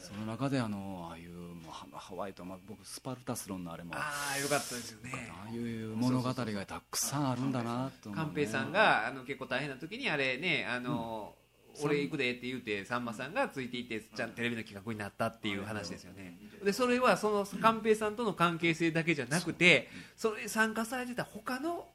[0.05, 1.35] その中であのああいう
[1.69, 5.11] ハハワイと、まあ、僕スパルタスロンのあれもあああよかったですよね。
[5.47, 11.35] あいう物語がたくさんあるんだなと思う、ね、寛平さんがあの結構大変な時にあれねあの、
[11.83, 16.39] 俺行くでって言うてさんまさんがついていってちゃんとテレビの企画になったっていう話ですよね。
[16.63, 21.87] でそれはその寛平さんとの関係性だけじゃなくてそれに参加されてた他の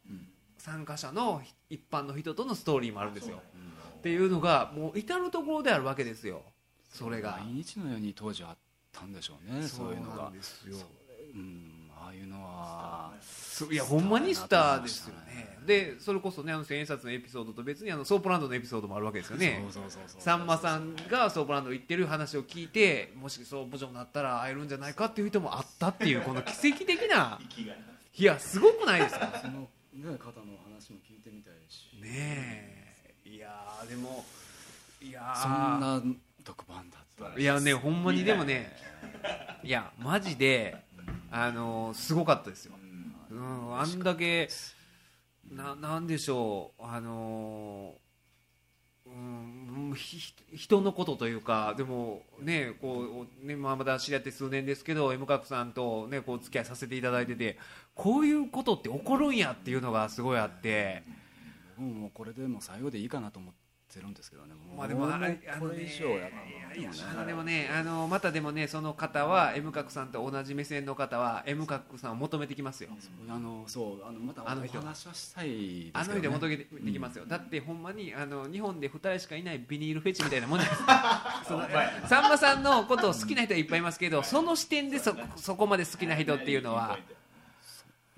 [0.57, 3.41] 参加者の一般の人とのストーリーもあるんですよ。
[3.99, 6.41] っていうのがもう至る所であるわけですよ
[6.89, 7.39] それが。
[7.43, 8.57] 毎日のように当時あっ
[8.91, 10.23] たんでしょうねそういうのが。
[10.23, 10.75] なんですよ。
[11.35, 13.11] うんああいうのは。
[13.69, 15.59] いやほんまにスターですよね。
[15.65, 19.63] でそれこそねあの千円札のエピソードと別にあのソープランドのエピソードもあるわけですよね。
[20.17, 27.37] さんまさんがソープランド行ってる話を聞いてもしソープ嬢になったら会えるんじゃないかっていう人もあったっていうこの奇跡的な
[28.15, 29.41] いやすごくないですか？
[29.41, 31.91] その、ね、方の話も聞いてみたいし。
[32.01, 33.29] ねえ。
[33.29, 34.25] いやーでも
[35.01, 35.41] いやー。
[35.41, 36.01] そんな
[36.43, 38.71] 特番だったらいやねほんまにでもね
[39.63, 40.75] いやマジで
[41.31, 42.73] あのーすごかったですよ、
[43.31, 44.49] うん、あんだけ
[45.51, 48.09] ななんでしょうあのー
[49.11, 57.57] うんひひ人のことというかでもねこうねまあまだ知り合って数年ですけど M 角さんとねこう付き合いさせていただいてて
[57.95, 61.03] こういうことって起こるんやっていうのがすごいあって。
[61.79, 63.59] 僕もこれでもう最後でいいかなと思って
[63.97, 66.29] るんですけどねまあでもあれあこのねれ以上やっ
[66.77, 72.89] いやあのでもねあのまたでもねその方は M 角さんと同じ目線の方は M 角さんを求めてきますよ。
[73.27, 86.97] あのそうあのまたおあの人話はしたいあの人求めてきますよ、だってほんまにあの日本で2人しかいないビニールフェチみたいなもんじゃないです さんまさんのことを好きな人はいっぱいいますけどその視点でそそこまで好きな人っていうのは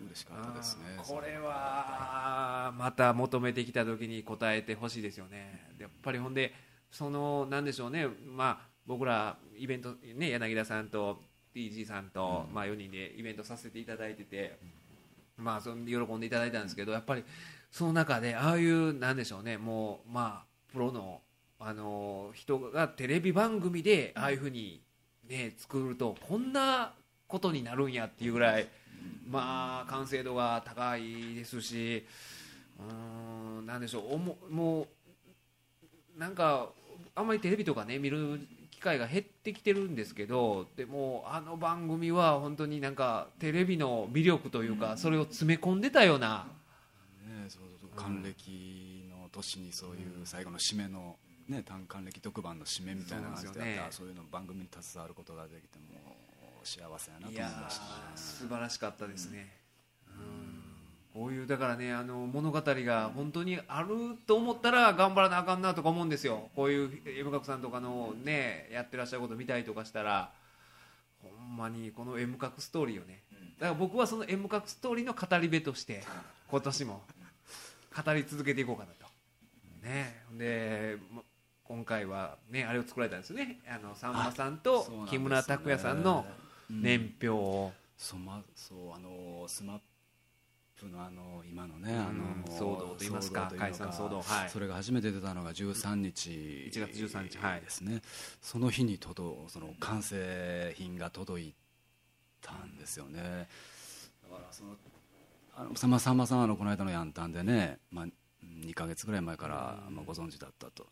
[0.05, 0.83] 嬉しかったですね。
[0.97, 5.73] これはまた求めてきた時に答えてほしいですよね。
[5.79, 6.53] やっぱりほんで
[6.89, 8.07] そのなんでしょうね。
[8.25, 11.21] まあ僕らイベントね柳田さんと
[11.55, 14.57] TG さんと、まあ4人でイベントさせていただいてて、
[15.37, 17.23] まあその喜んでいただいたんですけどやっぱり
[17.69, 19.57] その中でああいうなんでしょうね。
[19.57, 21.21] もうまあプロの
[21.59, 24.81] あの人がテレビ番組でああいうふうに
[25.27, 26.93] ね作るとこんな
[27.27, 28.67] ことになるんやっていうぐらい
[29.29, 32.05] まあ完成度が高いですし
[32.79, 34.87] うーんなんでしょうおもも
[36.17, 36.69] うなんか
[37.15, 38.39] あんまりテレビとかね見る
[38.71, 46.47] 機会が減ってきてるんですけどでもあの番組は本当になんかテレビの魅力というかそれを詰め込んでたような
[47.27, 51.15] ねそうそう還暦の年にそういう最後の締めの
[51.47, 53.75] ね単還暦特番の締めみたいな感じでそうなんですよね。
[53.75, 56.00] やったそういうの番組に携わることができてもう
[56.63, 57.89] 幸せやなと思いましたね。
[58.15, 59.51] ー素晴らしかったですね、
[60.07, 61.21] うん。
[61.21, 63.89] こういうだからねあの物語が本当にある
[64.27, 66.49] と思ったら頑張らなあかんなとか思うんですよ。
[66.55, 70.31] こういう M 角さんとかのねやってらっしゃること見たりとかしたら。
[71.21, 73.21] ほんまにこの M 角ストーリーをね。
[73.59, 76.03] だから僕はその M 角ストーリーの語り部として
[76.49, 77.03] 今年も
[78.03, 79.05] 語り続けていこうかなと。
[79.87, 80.23] ね。
[80.33, 81.21] でま
[81.63, 83.59] 今回はねあれを作られたんですよね。
[83.69, 89.79] あのさんまさんと木村拓哉さんのうん年表を、そうまそうあのスマッ
[90.79, 91.99] プのあの今のね、うん。
[91.99, 94.21] あの騒動と言いますか解散騒動。
[94.21, 94.49] はい。
[94.49, 97.37] それが初めて出たのが13日1月13日。
[97.37, 97.61] はい。
[97.61, 98.01] ですね。
[98.41, 101.53] その日に届その完成品が届い
[102.41, 103.47] たんですよね。
[104.23, 104.75] だからその
[105.55, 108.05] あのさんまさんまさんはあのこの間のヤンタンでね、まあ、
[108.65, 110.87] 2か月ぐらい前から、まあ、ご存知だったと、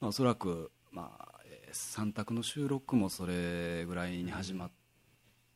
[0.00, 4.66] まあ、おそらく、まあえー、3択の収録もそれぐらいに始ま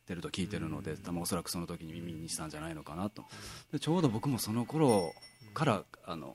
[0.07, 3.25] ってると聞いてるので、多分おそらくその時に耳にしたんじゃないのかなと。
[3.73, 5.13] でちょうど僕もその頃
[5.53, 6.33] からあの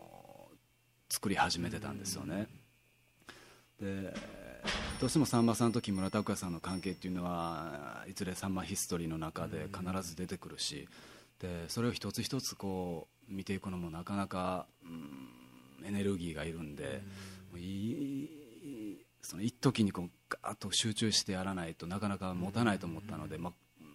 [1.08, 2.48] 作り始めてたんですよね。
[3.80, 4.14] で
[5.00, 10.86] どうしてもさんまさんと木村拓哉さんの関係っていうのはいずれさんまヒストリーの中で必ず出てくるし
[11.40, 14.86] でそれを一つ一つこう見ていくのもなかなか、う
[15.82, 17.02] ん、エネルギーがいるんで、
[17.50, 18.41] もういい
[19.22, 23.86] その一時にこうガーッと集中してやらないとなかなか持たないと思ったので、まあうん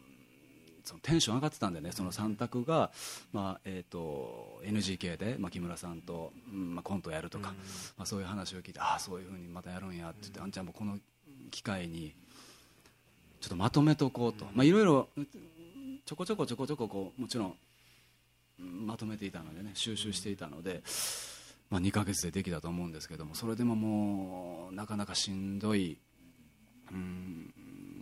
[0.84, 2.92] そのテンション上がってたんでねその3択が、
[3.34, 7.54] まあえー、と NGK で、まあ、木村さんと、うんまあ、コントやるとか、
[7.98, 10.98] まあ、そういう話を聞いてああそういうふうにまたやるんやって言って、あんちゃんもこの
[11.52, 12.14] 機会に
[13.42, 15.10] ちょっとまとめとこうと、まあ、いろいろ
[16.06, 17.56] ちょこちょこちょこちょここうもちろん
[18.60, 20.82] まとめていたのでね収集していたので、
[21.70, 25.98] まあ、2ヶ月でできたと思うんですけどもそれでももうなかなかしんどい
[26.92, 27.54] うん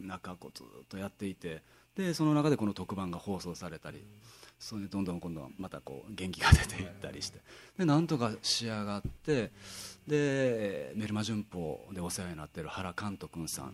[0.07, 1.61] 中こうずっとやっていて
[1.95, 4.05] でその中でこの特番が放送されたり、
[4.59, 7.39] それでどんどん今度またこう元気が出ていったりして
[7.77, 9.51] でなんとか仕上がって
[10.07, 13.73] でメルマ旬報でお世話になっている原監督さん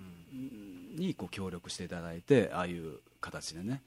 [0.96, 3.82] にこう協力していただいてああいう形でね、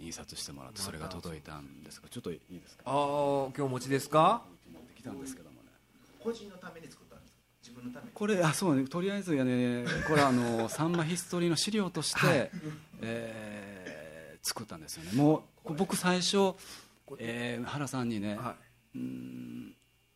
[0.00, 2.82] 印刷してもらってそれが届いたんですがちょっといいですか？
[2.86, 4.42] ああ今日お持ちですか？
[4.72, 5.68] 持ってきたんですけどもね。
[6.22, 7.40] 個人のために作ったんですか？
[7.62, 8.10] 自分のために。
[8.14, 8.86] これあそうね。
[8.88, 12.50] とりあえずやね これあのさんまヒストリーの資料として、
[13.02, 15.10] えー作ったんですよね。
[15.12, 16.54] もうこ僕最初、
[17.18, 18.54] えー原さんにね、は
[18.94, 19.74] うーん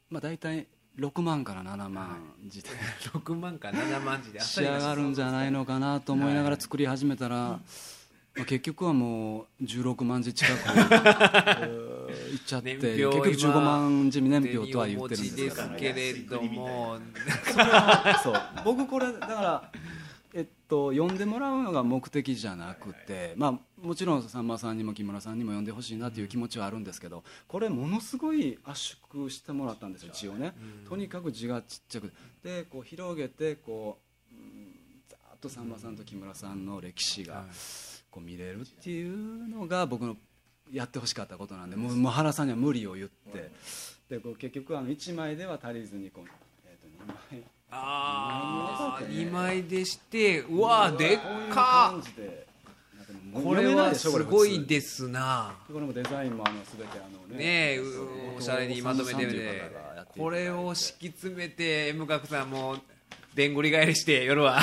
[0.08, 0.68] まあ大体
[0.98, 2.72] 6万から7万字でい。
[3.12, 4.38] 6万か7万字で。
[4.42, 7.58] 仕上がるんじゃないのかなと思いながら作り始めたら、
[8.40, 16.98] まあ、結局はもう16万字近く えーいっちゃって年結表局15万字年表とは言ってるんちですけれども。
[18.22, 18.34] そう。
[18.64, 19.72] 僕これだから、
[20.32, 30.54] えっと、読んでもらうのが目的じゃなくて、まあ、もちろんさんまさんにも木村さんにも読んでほしいなという気持ちはあるんですけどこれものすごい圧縮してもらったんですよ字をね。
[30.88, 32.12] とにかく字がちっちゃく
[32.42, 33.98] でこう広げてこ
[34.32, 34.74] う、うん
[35.08, 37.44] ざーっとさんまさんと木村さんの歴史が
[38.10, 40.16] こう見れるっていうのが僕の
[40.72, 43.50] やってほしかったことなんでもうもう原さんには無理を言って。
[44.08, 46.24] でこう結局あの1枚では足りずにこう、
[46.66, 47.42] えー、と2枚。
[47.72, 51.18] ああ2枚でしてうわーでっ
[51.52, 51.94] か
[53.32, 55.54] これはすごいですな。
[55.68, 57.02] これもデザインもあの全てあ
[57.32, 57.80] のねね
[58.36, 59.90] おしゃれにまとめてるで。
[60.16, 62.76] これを敷き詰めて M 角さんも
[63.34, 64.60] でんぐり返りして夜は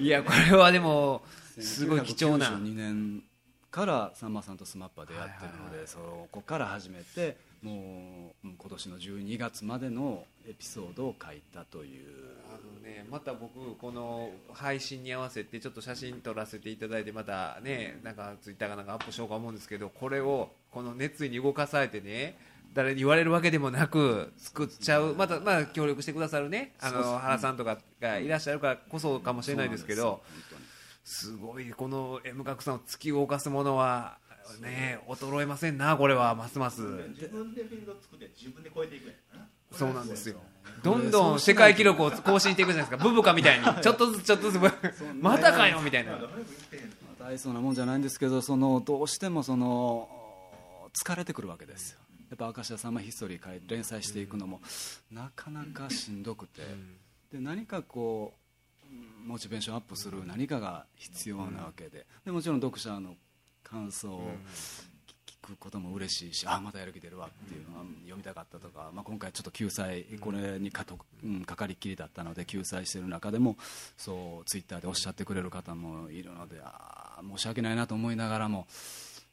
[0.00, 1.22] いやこれはでも
[1.58, 2.46] すごい貴重な。
[2.46, 3.22] 1992年
[3.70, 12.36] からさんまさんとスマップは出会ってるので、そこから始めてもううん今年の12月までのエピソードを書いたという。
[12.48, 22.38] あのね、また僕この配信に合わせてちょっと写真撮らせていただいてまたねなんかツイッターかなんかアップしようか思うんですけどこれをこの熱意に動かされてね
[22.76, 25.14] 誰に言われるわけでもなく作っちゃう。
[25.14, 26.74] またまあ協力してくださるね。
[26.78, 30.22] あの原さんとかがいらっしゃるからこそかもしれないですけど
[31.02, 34.18] すごいこの M 角さんを突き動かすものは
[34.60, 36.34] ね衰えませんなこれは。
[36.34, 36.82] ますます。
[36.82, 39.48] 自分でフィールド作って自分で超えていくやんな。
[39.72, 40.36] そうなんですよ。
[40.82, 43.08] どんどん世界記録を更新していくじゃないですか。
[43.08, 43.64] ブブカみたいに。
[43.64, 44.62] ちょっとずつちょっとずつ。
[45.18, 46.18] またかよみたいな。
[47.18, 50.08] 大層なもんじゃないんですけどそのどうしてもその
[50.94, 51.98] 疲れてくるわけですよ
[52.30, 54.60] やっぱ明石家さんまヒストリー書い連載していくのも
[55.10, 56.62] なかなかしんどくて、
[57.32, 62.06] で何かこううんモチベーションアップする何かが必要なわけで。
[62.24, 63.16] でもちろん読者の
[63.62, 64.30] 感想を
[65.26, 73.56] 聞くことも嬉しいしあまたやる気出るわっていうのは読みたかったとか、まあ、今回ちょっと救済これにかと、うん、かかりきりだったので救済している中でも
[73.96, 78.66] そうツイッターでおっしゃってくれる方もいるのであー申し訳ないなと思いながらも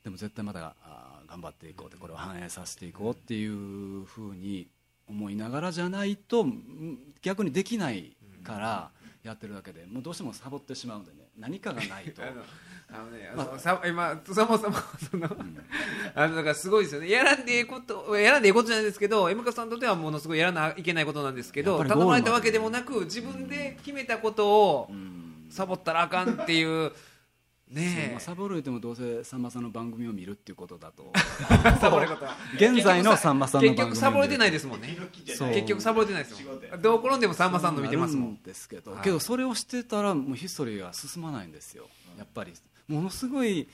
[0.03, 4.67] でも絶対またあー頑張っていこうってこれを反映させていこうっていうふうに
[5.07, 8.89] 思いながらじゃないとうん逆にできないから
[9.23, 12.21] やってるだけでもうどうしてもサボってしまうんでね何かがないと
[12.95, 14.75] あのね、さ今そもそも
[15.09, 15.27] その、
[16.13, 17.09] あのだからすごいですよね。
[17.09, 26.91] やらんでええことやらんでええことじゃないですけど、M カさんにとってはものすごいやらないけないことなんですけど、頼まれたわけでもなく自分で決めたことをうんサボったらあかんっていう
[27.73, 31.11] ねまあ、サボる言ってもどうせさんまさんの番組を見るっていうことだと。
[31.15, 32.37] え、 サボることは。
[32.55, 34.95] 現在のさんまさんの結番組局サボれてないいですもんね。
[35.25, 36.81] 結局サボれてないですもん。
[36.81, 38.41] どう転んでもさんまさんの見てますもん。
[38.43, 39.03] ですけど、はい。
[39.03, 41.89] けどそれをしてたらもうヒストリーが進まないんですよ。
[42.17, 42.53] やっぱり
[42.87, 43.67] ものすごい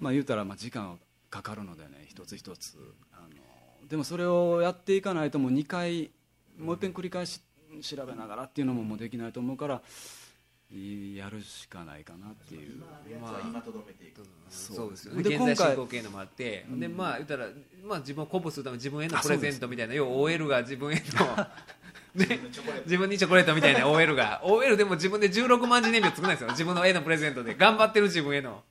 [0.00, 0.98] まあ言うたらまあ時間
[1.30, 2.76] かかるのでね一つ一つ。
[3.12, 6.10] あのでもそれをやっていかないともう2回
[6.58, 7.40] もう一遍繰り返し
[7.82, 9.80] 調べながらっていうのももうできないと思うからい
[10.68, 12.82] やるしかないかなっていう。
[13.08, 14.22] 今やつは今とどめていく。
[14.50, 15.20] そうですよね。
[15.20, 17.46] 現で今回在進行形のもあって、でまあ言ったら
[17.84, 21.02] まあ自分を鼓舞するために自分へのプレゼントみたいな、要は OL が自分への
[22.14, 22.82] ねチョコレート。
[22.84, 24.40] 自分にチョコレートみたいな OL が。
[24.44, 26.50] OL でも自分で16万字年表作らないですよ。
[26.50, 27.54] 自分の絵のプレゼントで。
[27.54, 28.64] 頑張ってる自分への。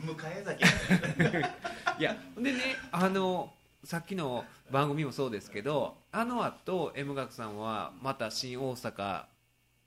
[0.00, 1.38] 迎え酒
[1.98, 9.24] いやでねあのさっきの番組もそうですけど、あの後 M 学さんはまた新大阪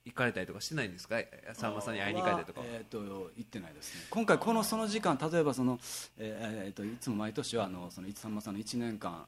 [0.05, 1.17] 行かれたりとかしてないんですか？
[1.53, 2.61] さんまさんに会いに行かれたりとか。
[2.61, 2.65] は。
[2.69, 2.99] えー、と
[3.35, 4.01] 行ってないですね。
[4.09, 5.79] 今回このその時間例えばその、
[6.17, 9.25] えーえーといつも毎年はあのそのさんまさんの1年間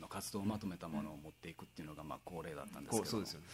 [0.00, 3.46] の活動をまとめたものを持っていくっていうのがまあ恒例だったんですけどこうそうですよね。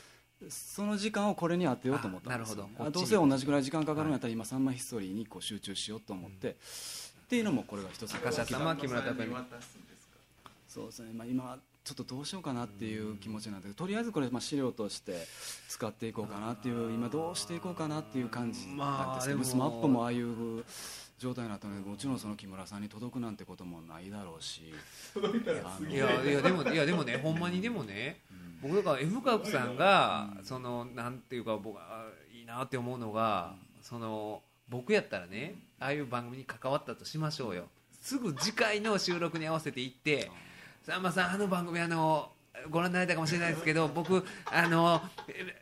[0.51, 2.89] その時間をこれに当てようと思ったんですよあなるほど。
[2.89, 6.55] あどうせ同じぐらい時間かかるんやったら今さんまヒストリーにこう集中しようと思って、っ
[7.29, 9.29] ていうのもこれが一つ高橋さんは木村拓哉
[10.69, 15.13] そうですね、まあ、今ちょっとどうしようかなっていう気持ちなんだけどとりあえずこれまあ資料として
[15.69, 19.45] 使っていこうかなっていう今どうしていこうかなっていう感じなんですけど、まあでも。
[19.45, 20.65] スマップもああいう
[21.21, 24.63] 状態になったのでもちろんその木村さんに届くなんてこともないだろうし。
[25.89, 28.21] いやいやでもいやでもね ほんまにでもね
[28.61, 37.69] 僕だから M 角さんがそのなんていうか僕はいいなって思うのがその僕やったらねああいう番組に関わったとしましょうよ。
[38.01, 40.31] すぐ次回の収録に合わせて行って
[40.87, 42.31] さんまさんあの番組あの
[42.71, 45.03] ご覧になられたかもしれないですけど 僕あの、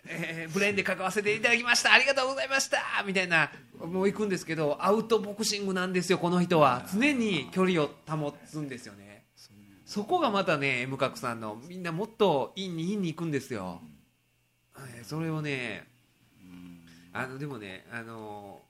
[0.05, 1.95] えーブレーンで関わせていただきました。
[1.95, 3.03] ありがとうございました。
[3.07, 3.51] みたいな
[3.81, 6.87] もう行くんですけどアウトボクシングなんですよこの人は。
[6.93, 9.25] 常に距離を保つんですよね。
[9.87, 13.81] そこがまたね M 角さんのみんなもっとインにインに行くんですよ、
[14.77, 15.89] えーそれをね
[17.15, 18.63] あのでもねあの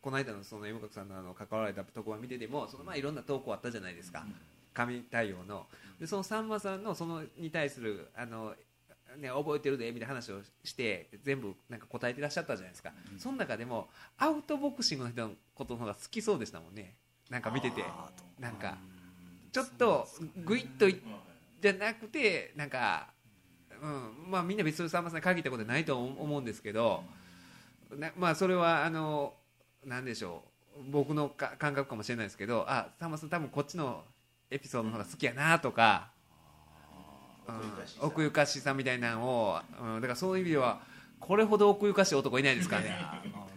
[0.00, 4.24] この間のその M 角さんのあの関わられたところを見ててもそのまあいろんな投稿あったじゃないですか、
[4.78, 5.66] 紙対応の。
[5.98, 8.54] でそのさんまさんのそのに対するあの、
[9.16, 16.94] ね、覚えてるでみたいな話をして全部なんか答えてらっしゃったじゃないですか、その中でもアウトボクシングの人のことの方が好きそうでしたもんね。
[17.28, 17.82] なんか見てて。
[18.38, 18.78] なんか
[19.50, 20.06] ちょっと
[20.44, 21.00] グイッとい
[21.60, 23.08] じゃなくてなんか、
[23.82, 27.02] うんまあ、みんな別にさんまさんに限ったことはないと思うんですけど、
[27.96, 29.34] なまあ、それはあの
[29.84, 30.48] なんでしょう。
[30.90, 34.04] 僕のか感覚かもしれないですけどあさんまさん多分こっちの
[34.50, 36.08] エピソードの方が好きやなとか、
[37.48, 37.52] う
[38.04, 40.80] ん、奥ゆかしさみたいなのを、うん、だからそういう意味では
[41.20, 42.96] これほど奥ゆかしい男いないですからね。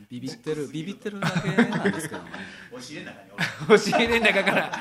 [0.10, 1.22] ビビってるビビってる。
[1.22, 2.30] だけなんですけどね。
[2.74, 3.32] 押し入れの中に
[3.64, 4.80] 押し入れの中から。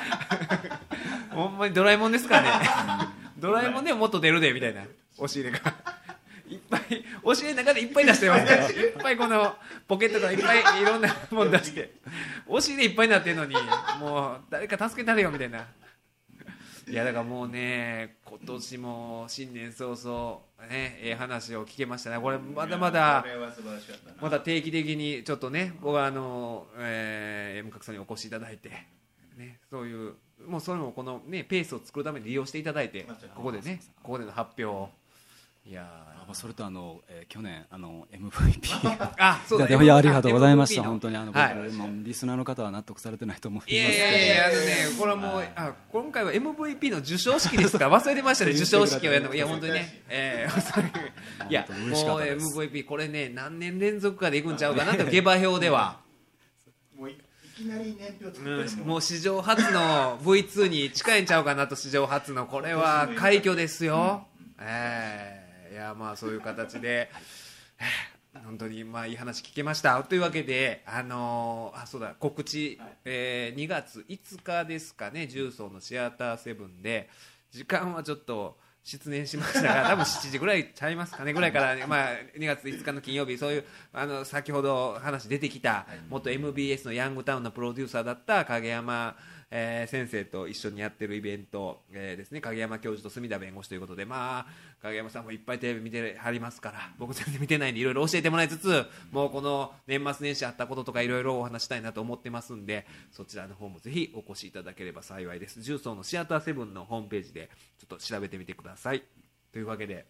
[1.31, 2.49] ほんまにドラえもんですかね。
[3.39, 4.83] ドラえもんでももっと出るでみたいな。
[5.19, 5.59] 押し入れが。
[6.49, 6.81] いっぱい
[7.23, 9.55] 押し入れの中でいっぱい出してますからいっぱいこの
[9.87, 11.93] ポケットからいっぱいいろんなもん出して。
[12.49, 13.55] 押し入れいっぱいになってるのに
[14.01, 15.65] もう誰か助けたれよみたいな
[16.91, 22.18] いやだからもうね今年も新年早々ねええ話を聞けましたね。
[22.18, 23.24] これまだまだ
[24.20, 28.70] また定期的にちょっとね僕はあの、えー、M 角さんにお越しいただいて、
[29.36, 30.14] ね、そういう
[30.47, 34.88] もうそれもこの、ね、ペースを作るために利用していただいてここでねここでの発表を
[35.67, 41.17] いやあまあそれとあの、えー去年あの MVP ー あそうだいやいやありがとうございました本当に。
[41.17, 41.55] あの、はい。
[41.71, 43.73] 僕リスナーの方は納得されてないと思います。
[43.73, 47.87] いやいやいやあのねこれはもう、あ今回は MVP の授賞式ですか？
[47.91, 49.35] 忘れてましたね 授賞式をやるの。
[49.35, 50.03] いや本当にね。
[50.09, 56.01] えーいやもう MVP これね何年連続かでいくんちゃうかなと下馬評では。
[56.99, 57.17] もういい
[57.57, 62.47] きなり年表作ってうんるもう史上初の V2 に近いんちゃうかなと史上初の。
[62.47, 64.27] これは快挙ですよ、
[64.59, 65.39] ええい
[65.81, 67.11] やまあそういう形で、
[67.78, 67.85] え
[68.39, 70.03] ー本当にまあいい話聞けました。
[70.05, 77.09] というわけであのーあそうだ告知、えー2月5日ですかね重曹のシアターセブンで。
[77.51, 89.16] 時間はちょっと失念しましたが 多分7時ぐらいちゃいますかねぐらいから、ねまあ、2月5日の金曜日そういうあの先ほど話出てきた元 MBS のヤングタウンのプロデューサーだった影山、
[89.53, 92.40] えー先生と一緒にやってるイベント、えーですね。
[92.40, 94.46] 影山教授と隅田弁護士ということで、まあ、
[94.82, 105.61] 影山さんもいっぱいテレビ見てはりますから僕全然見てないんでいろいろ教えてもらいつつもうこの年末年始あったこととかいろいろお話したいなと思ってますんでそちらの方もぜひお越しいただければ幸いです。
[105.62, 109.03] 重曹のシアターセブンのホームページでちょっと調べてみてください。
[109.53, 110.07] というわけで、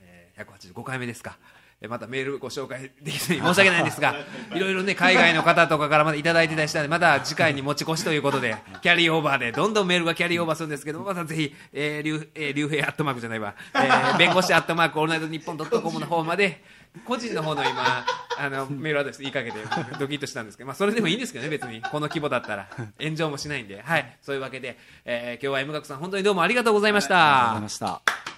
[0.00, 1.38] えー185回目ですか。
[1.86, 4.14] またメールご紹介できずに 申し訳ないんですが
[4.52, 16.62] いろいろね海外の方とかからまだいただいてたりしたのでまた次回に持ち越しということで キャリーオーバーでどんどんメールがキャリーオーバーするんですけどまたぜひ、えー、竜えー竜兵アットマークじゃないわ、えー弁護士アットマークオールナイトニッポンドットコムの方まで
[17.04, 18.04] 個人の方の今
[18.38, 19.58] あのメールアドレス言いかけて
[19.98, 21.82] ドキッとしたんですけど、まあ、それでもいいんですけどね別に。
[21.82, 22.68] この規模だったら。
[23.00, 23.82] 炎上もしないんで。
[23.82, 24.16] はい。
[24.22, 27.16] そういうわけで、えー今日は M 学さん本当にどうもありがとうございました。
[27.16, 28.37] ありがとうございました